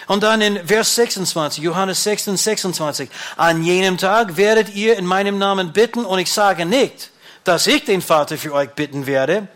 Und 0.08 0.24
dann 0.24 0.42
in 0.42 0.68
Vers 0.68 0.96
26, 0.96 1.64
Johannes 1.64 2.04
6, 2.04 2.26
26, 2.26 3.10
an 3.38 3.64
jenem 3.64 3.98
Tag 3.98 4.38
werdet 4.38 4.74
ihr 4.74 4.98
in 4.98 5.06
meinem 5.06 5.38
Namen 5.38 5.74
bitten 5.74 6.06
und 6.06 6.18
ich 6.18 6.32
sage 6.32 6.66
nicht, 6.66 7.12
dass 7.44 7.68
ich 7.68 7.86
den 7.86 8.02
Vater 8.02 8.38
für 8.38 8.54
euch 8.54 8.70
bitten 8.72 9.06
werde, 9.06 9.48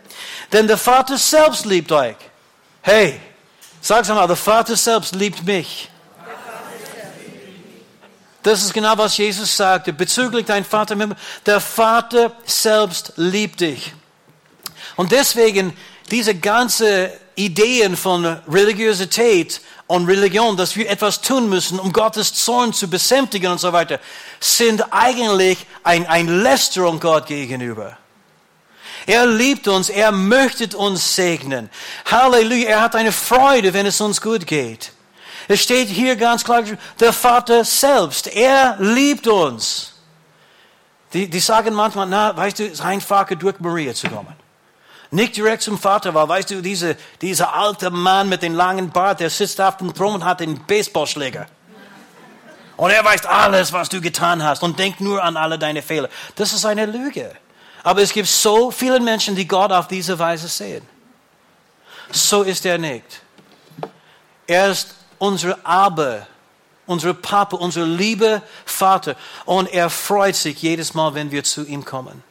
denn 0.52 0.68
der 0.68 0.78
Vater 0.78 1.18
selbst 1.18 1.66
liebt 1.66 1.90
euch. 1.90 2.16
Hey, 2.86 3.18
sag's 3.80 4.10
einmal, 4.10 4.26
der 4.26 4.36
Vater 4.36 4.76
selbst 4.76 5.14
liebt 5.14 5.42
mich. 5.42 5.88
Das 8.42 8.62
ist 8.62 8.74
genau, 8.74 8.98
was 8.98 9.16
Jesus 9.16 9.56
sagte 9.56 9.90
bezüglich 9.90 10.44
dein 10.44 10.66
Vater. 10.66 10.94
Der 11.46 11.60
Vater 11.60 12.32
selbst 12.44 13.14
liebt 13.16 13.60
dich. 13.60 13.94
Und 14.96 15.12
deswegen 15.12 15.74
diese 16.10 16.34
ganze 16.34 17.10
Ideen 17.36 17.96
von 17.96 18.26
Religiosität 18.46 19.62
und 19.86 20.06
Religion, 20.06 20.54
dass 20.54 20.76
wir 20.76 20.90
etwas 20.90 21.22
tun 21.22 21.48
müssen, 21.48 21.80
um 21.80 21.90
Gottes 21.90 22.34
Zorn 22.34 22.74
zu 22.74 22.90
besänftigen 22.90 23.50
und 23.50 23.60
so 23.60 23.72
weiter, 23.72 23.98
sind 24.40 24.84
eigentlich 24.92 25.64
ein, 25.84 26.06
ein 26.06 26.42
Lästerung 26.42 27.00
Gott 27.00 27.28
gegenüber. 27.28 27.96
Er 29.06 29.26
liebt 29.26 29.68
uns, 29.68 29.90
er 29.90 30.12
möchte 30.12 30.76
uns 30.76 31.14
segnen. 31.14 31.68
Halleluja, 32.10 32.68
er 32.68 32.80
hat 32.82 32.96
eine 32.96 33.12
Freude, 33.12 33.72
wenn 33.74 33.86
es 33.86 34.00
uns 34.00 34.20
gut 34.20 34.46
geht. 34.46 34.92
Es 35.46 35.62
steht 35.62 35.88
hier 35.88 36.16
ganz 36.16 36.42
klar, 36.42 36.62
der 37.00 37.12
Vater 37.12 37.64
selbst, 37.64 38.28
er 38.28 38.76
liebt 38.78 39.26
uns. 39.26 39.92
Die, 41.12 41.28
die 41.28 41.40
sagen 41.40 41.74
manchmal, 41.74 42.06
na, 42.06 42.36
weißt 42.36 42.58
du, 42.58 42.64
es 42.64 42.72
ist 42.72 42.80
einfacher 42.80 43.36
durch 43.36 43.60
Maria 43.60 43.94
zu 43.94 44.08
kommen. 44.08 44.34
Nicht 45.10 45.36
direkt 45.36 45.62
zum 45.62 45.78
Vater, 45.78 46.12
weil, 46.14 46.28
weißt 46.28 46.50
du, 46.50 46.60
diese, 46.60 46.96
dieser 47.20 47.54
alte 47.54 47.90
Mann 47.90 48.28
mit 48.28 48.42
dem 48.42 48.54
langen 48.54 48.90
Bart, 48.90 49.20
der 49.20 49.30
sitzt 49.30 49.60
auf 49.60 49.76
dem 49.76 49.94
Thron 49.94 50.14
und 50.14 50.24
hat 50.24 50.40
den 50.40 50.58
Baseballschläger. 50.66 51.46
Und 52.76 52.90
er 52.90 53.04
weiß 53.04 53.26
alles, 53.26 53.72
was 53.72 53.88
du 53.88 54.00
getan 54.00 54.42
hast 54.42 54.64
und 54.64 54.78
denkt 54.78 55.00
nur 55.00 55.22
an 55.22 55.36
alle 55.36 55.58
deine 55.58 55.82
Fehler. 55.82 56.08
Das 56.34 56.52
ist 56.52 56.64
eine 56.64 56.86
Lüge. 56.86 57.36
Aber 57.84 58.00
es 58.00 58.12
gibt 58.12 58.28
so 58.28 58.70
viele 58.70 58.98
Menschen, 58.98 59.36
die 59.36 59.46
Gott 59.46 59.70
auf 59.70 59.86
diese 59.86 60.18
Weise 60.18 60.48
sehen. 60.48 60.82
So 62.10 62.42
ist 62.42 62.64
er 62.64 62.78
nicht. 62.78 63.04
Er 64.46 64.70
ist 64.70 64.94
unser 65.18 65.58
Aber, 65.64 66.26
unser 66.86 67.12
Papa, 67.12 67.56
unser 67.56 67.84
lieber 67.84 68.42
Vater. 68.64 69.16
Und 69.44 69.70
er 69.70 69.90
freut 69.90 70.34
sich 70.34 70.60
jedes 70.62 70.94
Mal, 70.94 71.14
wenn 71.14 71.30
wir 71.30 71.44
zu 71.44 71.64
ihm 71.64 71.84
kommen. 71.84 72.22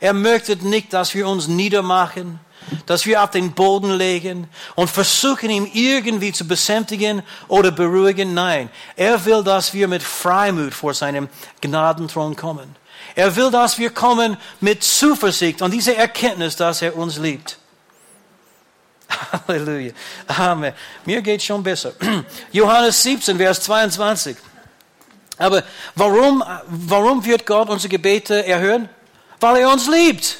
Er 0.00 0.12
möchte 0.12 0.54
nicht, 0.56 0.92
dass 0.92 1.12
wir 1.12 1.26
uns 1.26 1.48
niedermachen, 1.48 2.38
dass 2.86 3.04
wir 3.04 3.22
auf 3.22 3.30
den 3.30 3.52
Boden 3.52 3.92
legen 3.92 4.48
und 4.76 4.88
versuchen, 4.88 5.50
ihn 5.50 5.68
irgendwie 5.72 6.32
zu 6.32 6.46
besänftigen 6.46 7.22
oder 7.48 7.72
beruhigen. 7.72 8.32
Nein, 8.32 8.70
er 8.94 9.24
will, 9.24 9.42
dass 9.42 9.74
wir 9.74 9.88
mit 9.88 10.04
Freimut 10.04 10.72
vor 10.72 10.94
seinem 10.94 11.28
Gnadenthron 11.60 12.36
kommen. 12.36 12.76
Er 13.18 13.34
will, 13.34 13.50
dass 13.50 13.76
wir 13.78 13.90
kommen 13.90 14.36
mit 14.60 14.84
Zuversicht 14.84 15.60
und 15.60 15.72
dieser 15.72 15.96
Erkenntnis, 15.96 16.54
dass 16.54 16.82
er 16.82 16.96
uns 16.96 17.18
liebt. 17.18 17.58
Halleluja. 19.48 19.90
Amen. 20.28 20.72
Mir 21.04 21.20
geht 21.20 21.42
schon 21.42 21.60
besser. 21.60 21.94
Johannes 22.52 23.02
17, 23.02 23.36
Vers 23.36 23.62
22. 23.62 24.36
Aber 25.36 25.64
warum, 25.96 26.44
warum 26.68 27.24
wird 27.24 27.44
Gott 27.44 27.68
unsere 27.68 27.88
Gebete 27.88 28.46
erhören? 28.46 28.88
Weil 29.40 29.62
er 29.62 29.72
uns 29.72 29.88
liebt. 29.88 30.36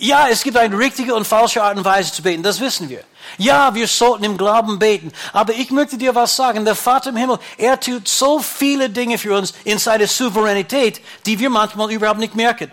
Ja, 0.00 0.26
es 0.28 0.42
gibt 0.42 0.56
eine 0.56 0.76
richtige 0.76 1.14
und 1.14 1.28
falsche 1.28 1.62
Art 1.62 1.76
und 1.76 1.84
Weise 1.84 2.12
zu 2.12 2.22
beten, 2.22 2.42
das 2.42 2.58
wissen 2.58 2.88
wir. 2.88 3.04
Ja, 3.38 3.74
wir 3.74 3.86
sollten 3.88 4.24
im 4.24 4.36
Glauben 4.36 4.78
beten. 4.78 5.12
Aber 5.32 5.52
ich 5.52 5.70
möchte 5.70 5.98
dir 5.98 6.14
was 6.14 6.36
sagen. 6.36 6.64
Der 6.64 6.74
Vater 6.74 7.10
im 7.10 7.16
Himmel, 7.16 7.38
er 7.58 7.78
tut 7.78 8.08
so 8.08 8.38
viele 8.38 8.90
Dinge 8.90 9.18
für 9.18 9.36
uns 9.36 9.52
in 9.64 9.78
seiner 9.78 10.06
Souveränität, 10.06 11.00
die 11.26 11.38
wir 11.38 11.50
manchmal 11.50 11.90
überhaupt 11.90 12.20
nicht 12.20 12.34
merken. 12.34 12.70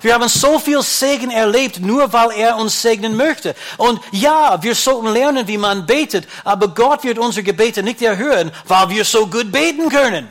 Wir 0.00 0.14
haben 0.14 0.28
so 0.28 0.58
viel 0.58 0.80
Segen 0.82 1.30
erlebt, 1.30 1.80
nur 1.80 2.12
weil 2.12 2.30
er 2.32 2.56
uns 2.56 2.80
segnen 2.80 3.16
möchte. 3.16 3.54
Und 3.78 4.00
ja, 4.12 4.62
wir 4.62 4.74
sollten 4.74 5.08
lernen, 5.08 5.48
wie 5.48 5.58
man 5.58 5.86
betet. 5.86 6.28
Aber 6.44 6.68
Gott 6.68 7.02
wird 7.04 7.18
unsere 7.18 7.42
Gebete 7.42 7.82
nicht 7.82 8.00
erhören, 8.02 8.52
weil 8.66 8.90
wir 8.90 9.04
so 9.04 9.26
gut 9.26 9.50
beten 9.50 9.88
können. 9.88 10.28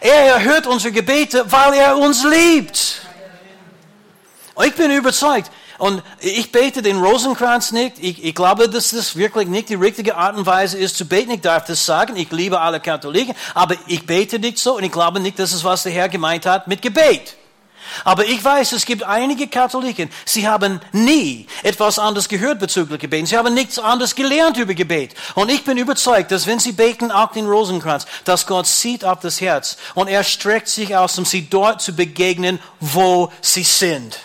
Er 0.00 0.34
erhört 0.34 0.66
unsere 0.66 0.92
Gebete, 0.92 1.44
weil 1.50 1.74
er 1.74 1.96
uns 1.98 2.24
liebt. 2.24 3.02
Und 4.54 4.66
ich 4.66 4.74
bin 4.74 4.90
überzeugt, 4.90 5.50
und 5.78 6.02
ich 6.18 6.50
bete 6.50 6.82
den 6.82 6.98
Rosenkranz 6.98 7.70
nicht. 7.70 7.94
Ich, 8.00 8.24
ich, 8.24 8.34
glaube, 8.34 8.68
dass 8.68 8.90
das 8.90 9.14
wirklich 9.14 9.48
nicht 9.48 9.68
die 9.68 9.76
richtige 9.76 10.16
Art 10.16 10.36
und 10.36 10.44
Weise 10.44 10.76
ist 10.76 10.96
zu 10.96 11.06
beten. 11.06 11.30
Ich 11.30 11.40
darf 11.40 11.66
das 11.66 11.86
sagen. 11.86 12.16
Ich 12.16 12.32
liebe 12.32 12.60
alle 12.60 12.80
Katholiken. 12.80 13.34
Aber 13.54 13.76
ich 13.86 14.04
bete 14.04 14.40
nicht 14.40 14.58
so 14.58 14.76
und 14.76 14.82
ich 14.82 14.90
glaube 14.90 15.20
nicht, 15.20 15.38
dass 15.38 15.52
es 15.52 15.62
was 15.62 15.84
der 15.84 15.92
Herr 15.92 16.08
gemeint 16.08 16.46
hat 16.46 16.66
mit 16.66 16.82
Gebet. 16.82 17.36
Aber 18.04 18.24
ich 18.26 18.44
weiß, 18.44 18.72
es 18.72 18.84
gibt 18.84 19.02
einige 19.02 19.46
Katholiken, 19.46 20.10
sie 20.24 20.46
haben 20.46 20.80
nie 20.92 21.46
etwas 21.62 21.98
anderes 21.98 22.28
gehört 22.28 22.58
bezüglich 22.58 23.00
Gebet. 23.00 23.28
Sie 23.28 23.36
haben 23.36 23.54
nichts 23.54 23.78
anderes 23.78 24.14
gelernt 24.14 24.56
über 24.58 24.74
Gebet. 24.74 25.14
Und 25.34 25.50
ich 25.50 25.64
bin 25.64 25.78
überzeugt, 25.78 26.30
dass 26.30 26.46
wenn 26.46 26.58
sie 26.58 26.72
beten, 26.72 27.10
auch 27.10 27.32
den 27.32 27.46
Rosenkranz, 27.46 28.06
dass 28.24 28.46
Gott 28.46 28.66
sieht 28.66 29.04
auf 29.04 29.20
das 29.20 29.40
Herz 29.40 29.78
und 29.94 30.08
er 30.08 30.24
streckt 30.24 30.68
sich 30.68 30.96
aus, 30.96 31.18
um 31.18 31.24
sie 31.24 31.48
dort 31.48 31.80
zu 31.80 31.94
begegnen, 31.94 32.58
wo 32.80 33.32
sie 33.40 33.62
sind. 33.62 34.18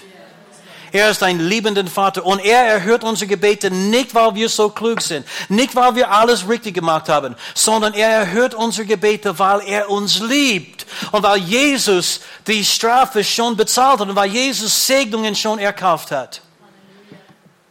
Er 0.94 1.10
ist 1.10 1.24
ein 1.24 1.40
liebender 1.40 1.88
Vater 1.88 2.24
und 2.24 2.38
er 2.38 2.66
erhört 2.66 3.04
unsere 3.04 3.28
Gebete 3.28 3.72
nicht, 3.72 4.14
weil 4.14 4.36
wir 4.36 4.48
so 4.48 4.70
klug 4.70 5.02
sind, 5.02 5.26
nicht, 5.50 5.76
weil 5.76 5.96
wir 5.96 6.12
alles 6.12 6.48
richtig 6.48 6.76
gemacht 6.76 7.10
haben, 7.10 7.36
sondern 7.56 7.96
er 7.96 8.10
erhört 8.10 8.54
unsere 8.54 8.86
Gebete, 8.86 9.40
weil 9.40 9.62
er 9.62 9.90
uns 9.90 10.20
liebt 10.20 10.86
und 11.12 11.24
weil 11.24 11.40
Jesus 11.40 12.20
die 12.46 12.64
Strafe 12.64 13.24
schon 13.24 13.58
bezahlt 13.58 14.02
hat 14.02 14.08
und 14.08 14.16
weil 14.16 14.30
Jesus 14.30 14.86
Segnungen 14.86 15.36
schon 15.36 15.58
erkauft 15.58 16.12
hat. 16.12 16.42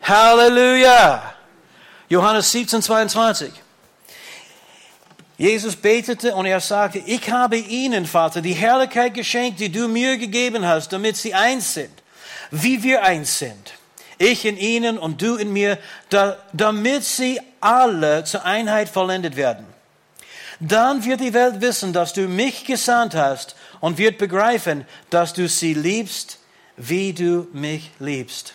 Halleluja! 0.02 1.22
Johannes 2.08 2.50
17, 2.50 2.82
22. 2.82 3.52
Jesus 5.38 5.76
betete 5.76 6.35
und 6.35 6.46
er 6.46 6.58
sagte, 6.58 6.98
ich 7.06 7.30
habe 7.30 7.56
ihnen, 7.56 8.04
Vater, 8.04 8.40
die 8.40 8.52
Herrlichkeit 8.52 9.14
geschenkt, 9.14 9.61
die 9.61 9.70
du 9.70 9.87
mir 9.87 10.18
gegeben 10.18 10.66
hast, 10.66 10.92
damit 10.92 11.16
sie 11.16 11.32
eins 11.35 11.74
sind 11.74 12.02
wie 12.53 12.83
wir 12.83 13.03
eins 13.03 13.38
sind. 13.38 13.75
Ich 14.19 14.45
in 14.45 14.57
ihnen 14.57 14.99
und 14.99 15.21
du 15.21 15.35
in 15.35 15.53
mir, 15.53 15.79
da, 16.11 16.37
damit 16.53 17.03
sie 17.03 17.41
alle 17.61 18.23
zur 18.23 18.45
Einheit 18.45 18.88
vollendet 18.88 19.35
werden. 19.35 19.67
Dann 20.61 21.05
wird 21.05 21.21
die 21.21 21.35
Welt 21.35 21.61
wissen, 21.61 21.93
dass 21.93 22.12
du 22.12 22.29
mich 22.29 22.65
gesandt 22.65 23.17
hast 23.17 23.57
und 23.81 23.99
wird 23.99 24.19
begreifen, 24.19 24.87
dass 25.11 25.33
du 25.33 25.49
sie 25.49 25.75
liebst, 25.75 26.38
wie 26.77 27.12
du 27.12 27.49
mich 27.53 27.91
liebst. 27.99 28.55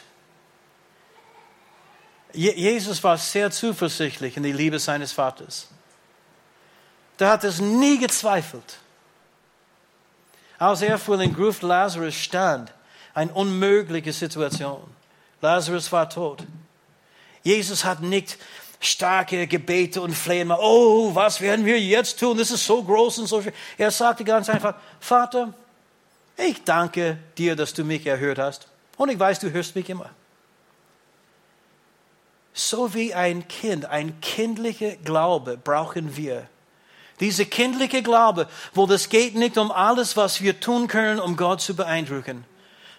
Jesus 2.32 3.04
war 3.04 3.18
sehr 3.18 3.52
zuversichtlich 3.52 4.38
in 4.38 4.44
die 4.44 4.52
Liebe 4.52 4.80
seines 4.80 5.12
Vaters. 5.12 5.68
Der 7.20 7.30
hat 7.30 7.44
es 7.44 7.60
nie 7.60 7.98
gezweifelt. 7.98 8.78
Als 10.60 10.82
er 10.82 10.98
vor 11.00 11.18
den 11.18 11.34
Gruft 11.34 11.64
Lazarus 11.64 12.16
stand, 12.16 12.72
eine 13.18 13.34
unmögliche 13.34 14.14
Situation. 14.14 14.84
Lazarus 15.42 15.92
war 15.92 16.08
tot. 16.08 16.44
Jesus 17.42 17.84
hat 17.84 18.00
nicht 18.04 18.38
starke 18.80 19.48
Gebete 19.48 20.02
und 20.02 20.14
Flehen. 20.14 20.52
Oh, 20.52 21.16
was 21.16 21.42
werden 21.42 21.66
wir 21.66 21.80
jetzt 21.80 22.20
tun? 22.20 22.38
Das 22.38 22.52
ist 22.52 22.64
so 22.64 22.84
groß 22.84 23.18
und 23.18 23.26
so 23.26 23.42
schwer. 23.42 23.54
Er 23.76 23.90
sagte 23.90 24.24
ganz 24.24 24.50
einfach, 24.50 24.76
Vater, 25.00 25.52
ich 26.38 26.64
danke 26.64 27.18
dir, 27.40 27.56
dass 27.56 27.74
du 27.74 27.84
mich 27.84 28.06
erhört 28.06 28.38
hast. 28.38 28.68
Und 28.98 29.10
ich 29.10 29.18
weiß, 29.18 29.40
du 29.40 29.52
hörst 29.52 29.76
mich 29.76 29.90
immer. 29.90 30.12
So 32.54 32.94
wie 32.94 33.16
ein 33.16 33.48
Kind, 33.48 33.86
ein 33.86 34.22
kindlicher 34.22 34.96
Glaube 34.98 35.58
brauchen 35.58 36.16
wir. 36.16 36.48
Diese 37.20 37.48
kindliche 37.48 38.04
Glaube, 38.04 38.48
wo 38.76 38.86
das 38.86 39.10
geht 39.10 39.34
nicht 39.34 39.58
um 39.58 39.72
alles, 39.72 40.16
was 40.18 40.40
wir 40.40 40.60
tun 40.60 40.88
können, 40.88 41.20
um 41.20 41.36
Gott 41.36 41.62
zu 41.62 41.76
beeindrucken 41.76 42.46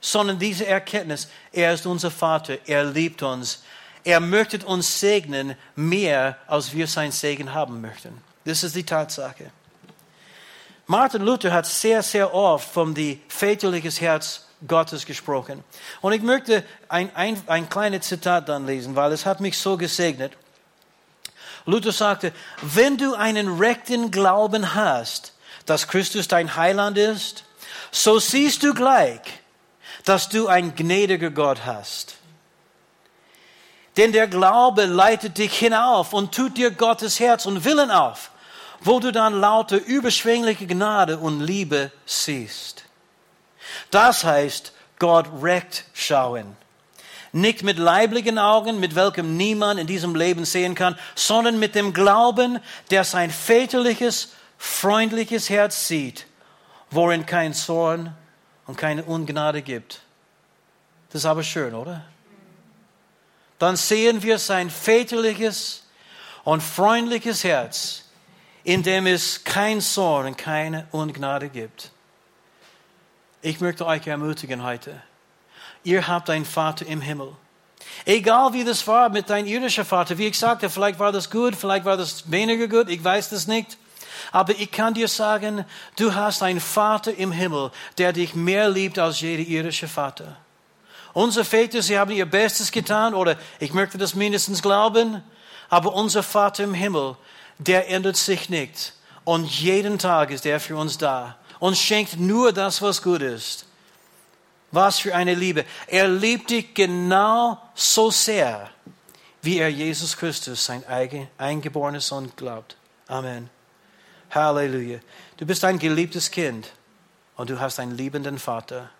sondern 0.01 0.39
diese 0.39 0.67
Erkenntnis, 0.67 1.29
er 1.53 1.75
ist 1.75 1.87
unser 1.87 2.11
Vater, 2.11 2.59
er 2.67 2.85
liebt 2.85 3.23
uns, 3.23 3.63
er 4.05 4.21
möchte 4.21 4.65
uns 4.65 5.01
segnen 5.01 5.57
mehr, 5.77 6.37
als 6.47 6.73
wir 6.73 6.87
sein 6.87 7.13
Segen 7.13 7.53
haben 7.53 7.81
möchten. 7.81 8.23
Das 8.45 8.63
ist 8.63 8.75
die 8.75 8.85
Tatsache. 8.85 9.51
Martin 10.87 11.23
Luther 11.23 11.53
hat 11.53 11.67
sehr, 11.67 12.03
sehr 12.03 12.33
oft 12.33 12.73
vom 12.73 12.95
die 12.95 13.21
väterliches 13.29 14.01
Herz 14.01 14.47
Gottes 14.67 15.05
gesprochen. 15.05 15.63
Und 16.01 16.13
ich 16.13 16.23
möchte 16.23 16.65
ein, 16.89 17.15
ein, 17.15 17.41
ein 17.47 17.69
kleines 17.69 18.07
Zitat 18.07 18.49
dann 18.49 18.67
lesen, 18.67 18.97
weil 18.97 19.13
es 19.13 19.27
hat 19.27 19.41
mich 19.41 19.59
so 19.59 19.77
gesegnet. 19.77 20.33
Luther 21.67 21.93
sagte, 21.93 22.33
wenn 22.63 22.97
du 22.97 23.15
einen 23.15 23.59
rechten 23.59 24.11
Glauben 24.11 24.75
hast, 24.75 25.35
dass 25.67 25.87
Christus 25.87 26.27
dein 26.27 26.57
Heiland 26.57 26.97
ist, 26.97 27.45
so 27.91 28.19
siehst 28.19 28.63
du 28.63 28.73
gleich, 28.73 29.21
dass 30.09 30.31
du 30.31 30.49
ein 30.49 30.75
gnädiger 30.75 31.31
Gott 31.31 31.67
hast. 31.67 32.17
Denn 33.99 34.13
der 34.13 34.27
Glaube 34.27 34.87
leitet 34.87 35.37
dich 35.37 35.59
hinauf 35.59 36.15
und 36.15 36.35
tut 36.35 36.57
dir 36.57 36.71
Gottes 36.71 37.21
Herz 37.21 37.45
und 37.45 37.65
Willen 37.65 37.91
auf, 37.91 38.31
wo 38.81 39.01
du 39.01 39.13
dann 39.13 39.39
lauter 39.39 39.77
überschwängliche 39.77 40.67
Gnade 40.67 41.19
und 41.19 41.41
Liebe 41.41 41.91
siehst. 42.07 42.85
Das 43.91 44.25
heißt, 44.25 44.73
Gott 44.99 45.27
recht 45.43 45.85
schauen. 45.93 46.57
Nicht 47.33 47.63
mit 47.63 47.79
leiblichen 47.79 48.39
Augen, 48.39 48.81
mit 48.81 48.95
welchem 48.95 49.37
niemand 49.37 49.79
in 49.79 49.87
diesem 49.87 50.15
Leben 50.15 50.47
sehen 50.47 50.75
kann, 50.75 50.99
sondern 51.17 51.59
mit 51.59 51.75
dem 51.75 51.93
Glauben, 51.93 52.61
der 52.91 53.05
sein 53.05 53.31
väterliches, 53.31 54.33
freundliches 54.57 55.51
Herz 55.51 55.87
sieht, 55.87 56.27
worin 56.91 57.27
kein 57.27 57.53
Zorn 57.53 58.17
und 58.69 58.79
keine 58.79 59.03
Ungnade 59.03 59.63
gibt. 59.63 60.03
Das 61.11 61.23
ist 61.23 61.27
aber 61.27 61.43
schön, 61.43 61.75
oder? 61.75 62.05
dann 63.59 63.77
sehen 63.77 64.23
wir 64.23 64.39
sein 64.39 64.71
väterliches 64.71 65.85
und 66.45 66.63
freundliches 66.63 67.45
Herz, 67.45 68.05
in 68.65 68.83
dem 68.83 69.07
es 69.07 69.45
kein 69.45 69.81
Zorn 69.81 70.27
und 70.27 70.39
keine 70.39 70.87
Ungnade 70.93 71.49
gibt. 71.49 71.91
Ich 73.43 73.61
möchte 73.61 73.87
euch 73.87 74.07
ermutigen 74.07 74.63
heute. 74.63 75.01
Ihr 75.85 76.07
habt 76.07 76.31
einen 76.31 76.45
Vater 76.45 76.87
im 76.87 77.01
Himmel. 77.01 77.33
Egal 78.05 78.53
wie 78.53 78.65
das 78.65 78.87
war 78.87 79.09
mit 79.09 79.31
deinem 79.31 79.47
irdischen 79.47 79.85
Vater, 79.85 80.19
wie 80.19 80.27
ich 80.27 80.39
sagte, 80.39 80.69
vielleicht 80.71 80.99
war 80.99 81.13
das 81.13 81.31
gut, 81.31 81.55
vielleicht 81.57 81.85
war 81.85 81.97
das 81.97 82.31
weniger 82.31 82.69
gut, 82.69 82.89
ich 82.89 83.03
weiß 83.03 83.31
das 83.31 83.47
nicht. 83.47 83.77
Aber 84.33 84.53
ich 84.53 84.71
kann 84.71 84.95
dir 84.95 85.09
sagen, 85.09 85.65
du 85.97 86.15
hast 86.15 86.43
einen 86.43 86.61
Vater 86.61 87.15
im 87.15 87.33
Himmel, 87.33 87.71
der 87.99 88.13
dich 88.13 88.35
mehr 88.35 88.69
liebt 88.69 88.99
als 88.99 89.21
jeder 89.21 89.43
irdische 89.43 89.89
Vater. 89.89 90.37
Unsere 91.13 91.45
Väter, 91.45 91.83
sie 91.83 91.99
haben 91.99 92.11
ihr 92.11 92.27
Bestes 92.27 92.71
getan, 92.71 93.15
oder 93.15 93.37
ich 93.59 93.73
möchte 93.73 93.99
das 93.99 94.15
mindestens 94.15 94.63
glauben, 94.63 95.23
aber 95.69 95.95
unser 95.95 96.23
Vater 96.23 96.65
im 96.65 96.75
Himmel, 96.75 97.17
der 97.59 97.89
ändert 97.89 98.17
sich 98.17 98.49
nicht. 98.49 98.93
Und 99.25 99.47
jeden 99.47 99.99
Tag 99.99 100.31
ist 100.31 100.47
er 100.47 100.61
für 100.61 100.77
uns 100.77 100.97
da 100.97 101.37
und 101.59 101.77
schenkt 101.77 102.19
nur 102.19 102.53
das, 102.53 102.81
was 102.83 103.03
gut 103.03 103.23
ist. 103.23 103.67
Was 104.71 104.99
für 104.99 105.15
eine 105.15 105.35
Liebe. 105.35 105.65
Er 105.87 106.09
liebt 106.09 106.51
dich 106.51 106.75
genau 106.75 107.61
so 107.75 108.11
sehr, 108.11 108.71
wie 109.43 109.59
er 109.59 109.69
Jesus 109.69 110.17
Christus, 110.17 110.65
sein 110.65 110.87
eigen, 110.87 111.29
eingeborener 111.39 112.01
Sohn, 112.01 112.31
glaubt. 112.37 112.77
Amen. 113.07 113.49
Halleluja. 114.31 114.99
Du 115.37 115.47
bist 115.47 115.65
ein 115.65 115.79
geliebtes 115.79 116.31
Kind 116.31 116.73
und 117.37 117.51
du 117.51 117.61
hast 117.61 117.79
einen 117.79 117.97
liebenden 117.97 118.39
Vater. 118.39 118.91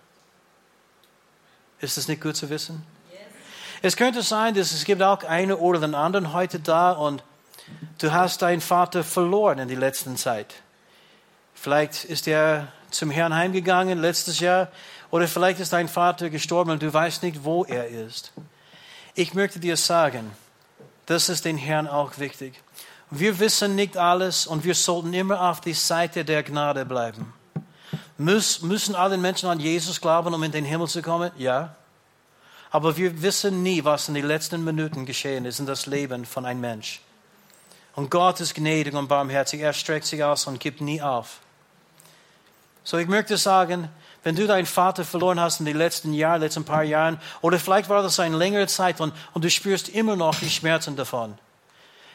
Ist 1.81 1.97
das 1.97 2.09
nicht 2.09 2.23
gut 2.23 2.37
zu 2.37 2.51
wissen? 2.51 2.85
Yes. 3.11 3.21
Es 3.83 3.97
könnte 3.97 4.23
sein, 4.23 4.55
dass 4.55 4.73
es 4.73 4.85
gibt 4.85 5.03
auch 5.03 5.23
einen 5.25 5.53
oder 5.53 5.81
den 5.81 5.95
anderen 5.95 6.33
heute 6.33 6.61
da 6.61 6.93
und 6.93 7.23
du 7.99 8.13
hast 8.13 8.43
deinen 8.43 8.61
Vater 8.61 9.05
verloren 9.05 9.59
in 9.59 9.69
der 9.69 9.79
letzten 9.79 10.17
Zeit. 10.17 10.55
Vielleicht 11.55 12.05
ist 12.05 12.27
er 12.29 12.69
zum 12.91 13.11
Herrn 13.11 13.35
heimgegangen 13.35 13.99
letztes 13.99 14.41
Jahr 14.41 14.69
oder 15.11 15.29
vielleicht 15.29 15.61
ist 15.61 15.73
dein 15.73 15.89
Vater 15.89 16.31
gestorben 16.31 16.71
und 16.71 16.83
du 16.83 16.93
weißt 16.93 17.23
nicht, 17.23 17.45
wo 17.45 17.65
er 17.65 17.89
ist. 17.89 18.33
Ich 19.15 19.35
möchte 19.35 19.59
dir 19.59 19.77
sagen, 19.77 20.31
das 21.07 21.29
ist 21.29 21.45
den 21.45 21.59
Herrn 21.59 21.87
auch 21.87 22.19
wichtig. 22.19 22.55
Wir 23.11 23.39
wissen 23.39 23.75
nicht 23.75 23.97
alles 23.97 24.47
und 24.47 24.65
wir 24.65 24.75
sollten 24.75 25.15
immer 25.15 25.51
auf 25.51 25.61
die 25.61 25.73
Seite 25.73 26.25
der 26.25 26.43
Gnade 26.43 26.85
bleiben. 26.85 27.33
Muss, 28.19 28.63
müssen 28.63 28.95
alle 28.95 29.17
Menschen 29.17 29.49
an 29.49 29.61
Jesus 29.61 30.01
glauben, 30.01 30.35
um 30.35 30.43
in 30.43 30.53
den 30.53 30.65
Himmel 30.65 30.89
zu 30.89 31.01
kommen? 31.01 31.31
Ja. 31.37 31.77
Aber 32.71 32.97
wir 32.97 33.23
wissen 33.23 33.63
nie, 33.63 33.85
was 33.85 34.09
in 34.09 34.15
den 34.15 34.27
letzten 34.27 34.63
Minuten 34.63 35.07
geschehen 35.07 35.47
ist 35.47 35.59
in 35.59 35.67
das 35.67 35.87
Leben 35.87 36.27
von 36.27 36.45
einem 36.45 36.61
Mensch. 36.61 37.01
Und 37.95 38.11
Gott 38.11 38.41
ist 38.41 38.55
gnädig 38.55 38.95
und 38.95 39.09
barmherzig. 39.09 39.61
Er 39.61 39.73
streckt 39.73 40.05
sich 40.05 40.23
aus 40.23 40.47
und 40.47 40.61
gibt 40.61 40.81
nie 40.81 41.01
auf. 41.01 41.39
So, 42.85 42.99
ich 42.99 43.09
möchte 43.09 43.37
sagen, 43.37 43.89
wenn 44.23 44.37
du 44.37 44.47
deinen 44.47 44.67
Vater 44.67 45.05
verloren 45.05 45.41
hast 45.41 45.61
in 45.61 45.67
den 45.67 45.77
letzten 45.77 46.13
Jahren, 46.13 46.41
letzten 46.41 46.65
paar 46.65 46.83
Jahren, 46.83 47.21
oder 47.41 47.59
vielleicht 47.59 47.89
war 47.89 48.03
das 48.03 48.21
eine 48.21 48.37
längere 48.37 48.67
Zeit 48.67 49.01
und, 49.01 49.15
und 49.33 49.45
du 49.45 49.51
spürst 49.51 49.89
immer 49.89 50.17
noch 50.17 50.35
die 50.35 50.51
Schmerzen 50.51 50.97
davon. 50.97 51.39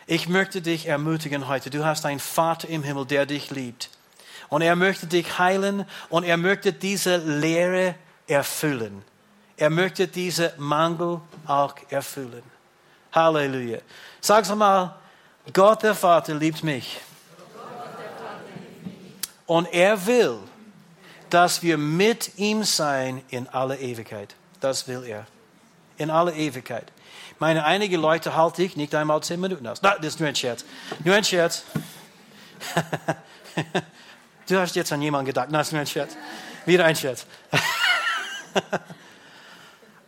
Ich 0.06 0.28
möchte 0.28 0.62
dich 0.62 0.88
ermutigen 0.88 1.47
heute. 1.47 1.70
Du 1.70 1.86
hast 1.86 2.06
einen 2.06 2.20
Vater 2.20 2.68
im 2.68 2.84
Himmel, 2.84 3.06
der 3.06 3.26
dich 3.26 3.51
liebt. 3.51 3.89
Und 4.49 4.62
er 4.62 4.76
möchte 4.76 5.08
dich 5.08 5.39
heilen 5.39 5.86
und 6.10 6.24
er 6.24 6.38
möchte 6.38 6.74
diese 6.74 7.18
Lehre 7.18 7.95
erfüllen. 8.28 9.04
Er 9.56 9.70
möchte 9.70 10.08
diese 10.08 10.54
Mangel 10.58 11.22
auch 11.47 11.76
erfüllen. 11.89 12.43
Halleluja. 13.14 13.80
Sag's 14.20 14.54
mal, 14.54 14.95
Gott 15.54 15.84
der 15.84 15.95
Vater 15.95 16.34
liebt 16.34 16.64
mich. 16.64 16.99
Und 19.45 19.72
er 19.74 20.06
will, 20.06 20.39
dass 21.30 21.62
wir 21.62 21.78
mit 21.78 22.38
ihm 22.38 22.64
sein 22.64 23.24
in 23.30 23.47
aller 23.49 23.80
Ewigkeit. 23.80 24.36
Das 24.60 24.88
will 24.88 25.04
er. 25.04 25.26
In 25.97 26.10
aller 26.10 26.34
Ewigkeit. 26.34 26.91
Meine 27.44 27.66
einige 27.66 27.98
Leute 27.98 28.38
halte 28.38 28.64
ich 28.64 28.78
nicht 28.78 28.96
einmal 28.96 29.22
zehn 29.22 29.38
Minuten 29.38 29.68
aus. 29.68 29.82
Das 29.82 30.00
ist 30.00 30.18
nur 30.18 30.30
ein 30.30 30.36
Scherz. 30.36 30.64
Nur 31.04 31.14
ein 31.14 31.26
Scherz. 31.26 31.66
du 34.48 34.58
hast 34.58 34.78
jetzt 34.78 34.94
an 34.94 35.02
jemanden 35.02 35.26
gedacht. 35.26 35.50
Das 35.52 35.68
ist 35.68 35.74
nur 35.74 35.82
ein 35.82 35.88
Scherz. 35.88 36.16
Wieder 36.66 36.86
ein 36.86 36.96
Scherz. 36.96 37.26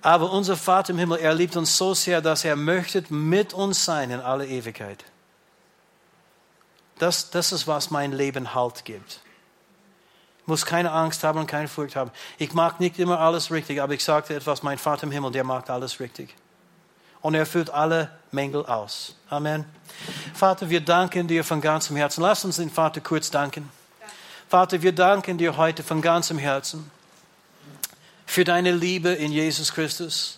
Aber 0.01 0.31
unser 0.31 0.55
Vater 0.55 0.91
im 0.91 0.97
Himmel, 0.97 1.19
er 1.19 1.33
liebt 1.33 1.57
uns 1.57 1.75
so 1.75 1.93
sehr, 1.93 2.21
dass 2.21 2.45
er 2.45 2.55
möchte 2.55 3.03
mit 3.09 3.53
uns 3.53 3.83
sein 3.83 4.11
in 4.11 4.21
aller 4.21 4.45
Ewigkeit. 4.45 5.03
Das, 6.99 7.31
das 7.31 7.51
ist, 7.51 7.67
was 7.67 7.91
mein 7.91 8.13
Leben 8.13 8.55
Halt 8.55 8.85
gibt. 8.85 9.19
Ich 10.39 10.47
muss 10.47 10.65
keine 10.65 10.93
Angst 10.93 11.21
haben 11.25 11.37
und 11.37 11.47
keine 11.47 11.67
Furcht 11.67 11.97
haben. 11.97 12.11
Ich 12.37 12.53
mag 12.53 12.79
nicht 12.79 12.97
immer 12.97 13.19
alles 13.19 13.51
richtig, 13.51 13.81
aber 13.81 13.93
ich 13.93 14.05
sagte 14.05 14.33
etwas, 14.33 14.63
mein 14.63 14.77
Vater 14.77 15.03
im 15.03 15.11
Himmel, 15.11 15.33
der 15.33 15.43
mag 15.43 15.69
alles 15.69 15.99
richtig 15.99 16.33
und 17.25 17.33
er 17.33 17.47
füllt 17.47 17.71
alle 17.71 18.11
Mängel 18.31 18.67
aus. 18.67 19.15
Amen. 19.31 19.65
Vater, 20.35 20.69
wir 20.69 20.79
danken 20.79 21.27
dir 21.27 21.43
von 21.43 21.59
ganzem 21.59 21.95
Herzen. 21.95 22.21
Lass 22.21 22.45
uns 22.45 22.57
den 22.57 22.69
Vater 22.69 23.01
kurz 23.01 23.31
danken. 23.31 23.67
Vater, 24.47 24.83
wir 24.83 24.91
danken 24.91 25.39
dir 25.39 25.57
heute 25.57 25.81
von 25.81 26.03
ganzem 26.03 26.37
Herzen 26.37 26.91
für 28.27 28.43
deine 28.43 28.73
Liebe 28.73 29.09
in 29.09 29.31
Jesus 29.31 29.73
Christus. 29.73 30.37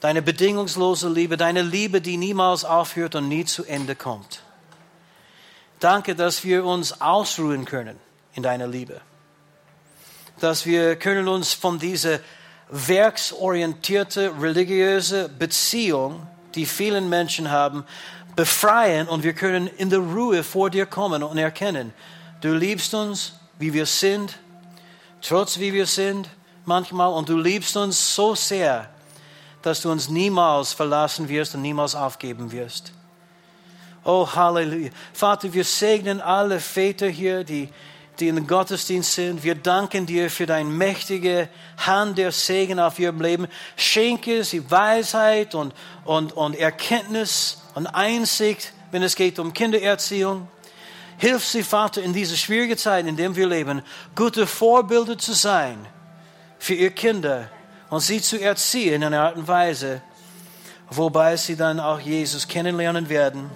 Deine 0.00 0.20
bedingungslose 0.20 1.08
Liebe, 1.08 1.38
deine 1.38 1.62
Liebe, 1.62 2.02
die 2.02 2.18
niemals 2.18 2.66
aufhört 2.66 3.14
und 3.14 3.28
nie 3.28 3.46
zu 3.46 3.64
Ende 3.64 3.96
kommt. 3.96 4.42
Danke, 5.80 6.14
dass 6.14 6.44
wir 6.44 6.66
uns 6.66 7.00
ausruhen 7.00 7.64
können 7.64 7.98
in 8.34 8.42
deiner 8.42 8.66
Liebe. 8.66 9.00
Dass 10.40 10.66
wir 10.66 10.96
können 10.96 11.26
uns 11.26 11.54
von 11.54 11.78
dieser 11.78 12.20
werksorientierte 12.68 14.32
religiöse 14.40 15.28
Beziehung, 15.28 16.26
die 16.54 16.66
vielen 16.66 17.08
Menschen 17.08 17.50
haben, 17.50 17.84
befreien 18.36 19.08
und 19.08 19.22
wir 19.22 19.32
können 19.32 19.66
in 19.66 19.90
der 19.90 20.00
Ruhe 20.00 20.42
vor 20.42 20.70
dir 20.70 20.86
kommen 20.86 21.22
und 21.22 21.38
erkennen, 21.38 21.92
du 22.40 22.52
liebst 22.52 22.94
uns, 22.94 23.34
wie 23.58 23.72
wir 23.72 23.86
sind, 23.86 24.38
trotz 25.20 25.58
wie 25.58 25.72
wir 25.72 25.86
sind 25.86 26.28
manchmal 26.64 27.12
und 27.12 27.28
du 27.28 27.38
liebst 27.38 27.76
uns 27.76 28.14
so 28.14 28.34
sehr, 28.34 28.88
dass 29.62 29.80
du 29.80 29.90
uns 29.90 30.08
niemals 30.08 30.72
verlassen 30.72 31.28
wirst 31.28 31.54
und 31.54 31.62
niemals 31.62 31.94
aufgeben 31.94 32.52
wirst. 32.52 32.92
Oh, 34.04 34.28
Halleluja. 34.34 34.90
Vater, 35.14 35.52
wir 35.52 35.64
segnen 35.64 36.20
alle 36.20 36.60
Väter 36.60 37.08
hier, 37.08 37.42
die 37.42 37.70
die 38.20 38.28
in 38.28 38.36
den 38.36 38.46
Gottesdienst 38.46 39.12
sind. 39.12 39.42
Wir 39.42 39.54
danken 39.54 40.06
dir 40.06 40.30
für 40.30 40.46
deine 40.46 40.68
mächtige 40.68 41.48
Hand 41.78 42.18
der 42.18 42.32
Segen 42.32 42.78
auf 42.78 42.98
ihrem 42.98 43.20
Leben. 43.20 43.48
Schenke 43.76 44.44
sie 44.44 44.70
Weisheit 44.70 45.54
und, 45.54 45.74
und, 46.04 46.32
und 46.32 46.54
Erkenntnis 46.54 47.62
und 47.74 47.86
Einsicht, 47.86 48.72
wenn 48.92 49.02
es 49.02 49.16
geht 49.16 49.38
um 49.38 49.52
Kindererziehung. 49.52 50.48
Hilf 51.18 51.44
sie, 51.44 51.62
Vater, 51.62 52.02
in 52.02 52.12
dieser 52.12 52.36
schwierigen 52.36 52.76
Zeit, 52.76 53.06
in 53.06 53.16
der 53.16 53.34
wir 53.34 53.46
leben, 53.46 53.82
gute 54.14 54.46
Vorbilder 54.46 55.18
zu 55.18 55.32
sein 55.32 55.86
für 56.58 56.74
ihre 56.74 56.90
Kinder 56.90 57.50
und 57.90 58.00
sie 58.00 58.20
zu 58.20 58.40
erziehen 58.40 58.94
in 58.94 59.04
einer 59.04 59.20
Art 59.20 59.36
und 59.36 59.46
Weise, 59.46 60.02
wobei 60.90 61.36
sie 61.36 61.56
dann 61.56 61.80
auch 61.80 62.00
Jesus 62.00 62.48
kennenlernen 62.48 63.08
werden 63.08 63.50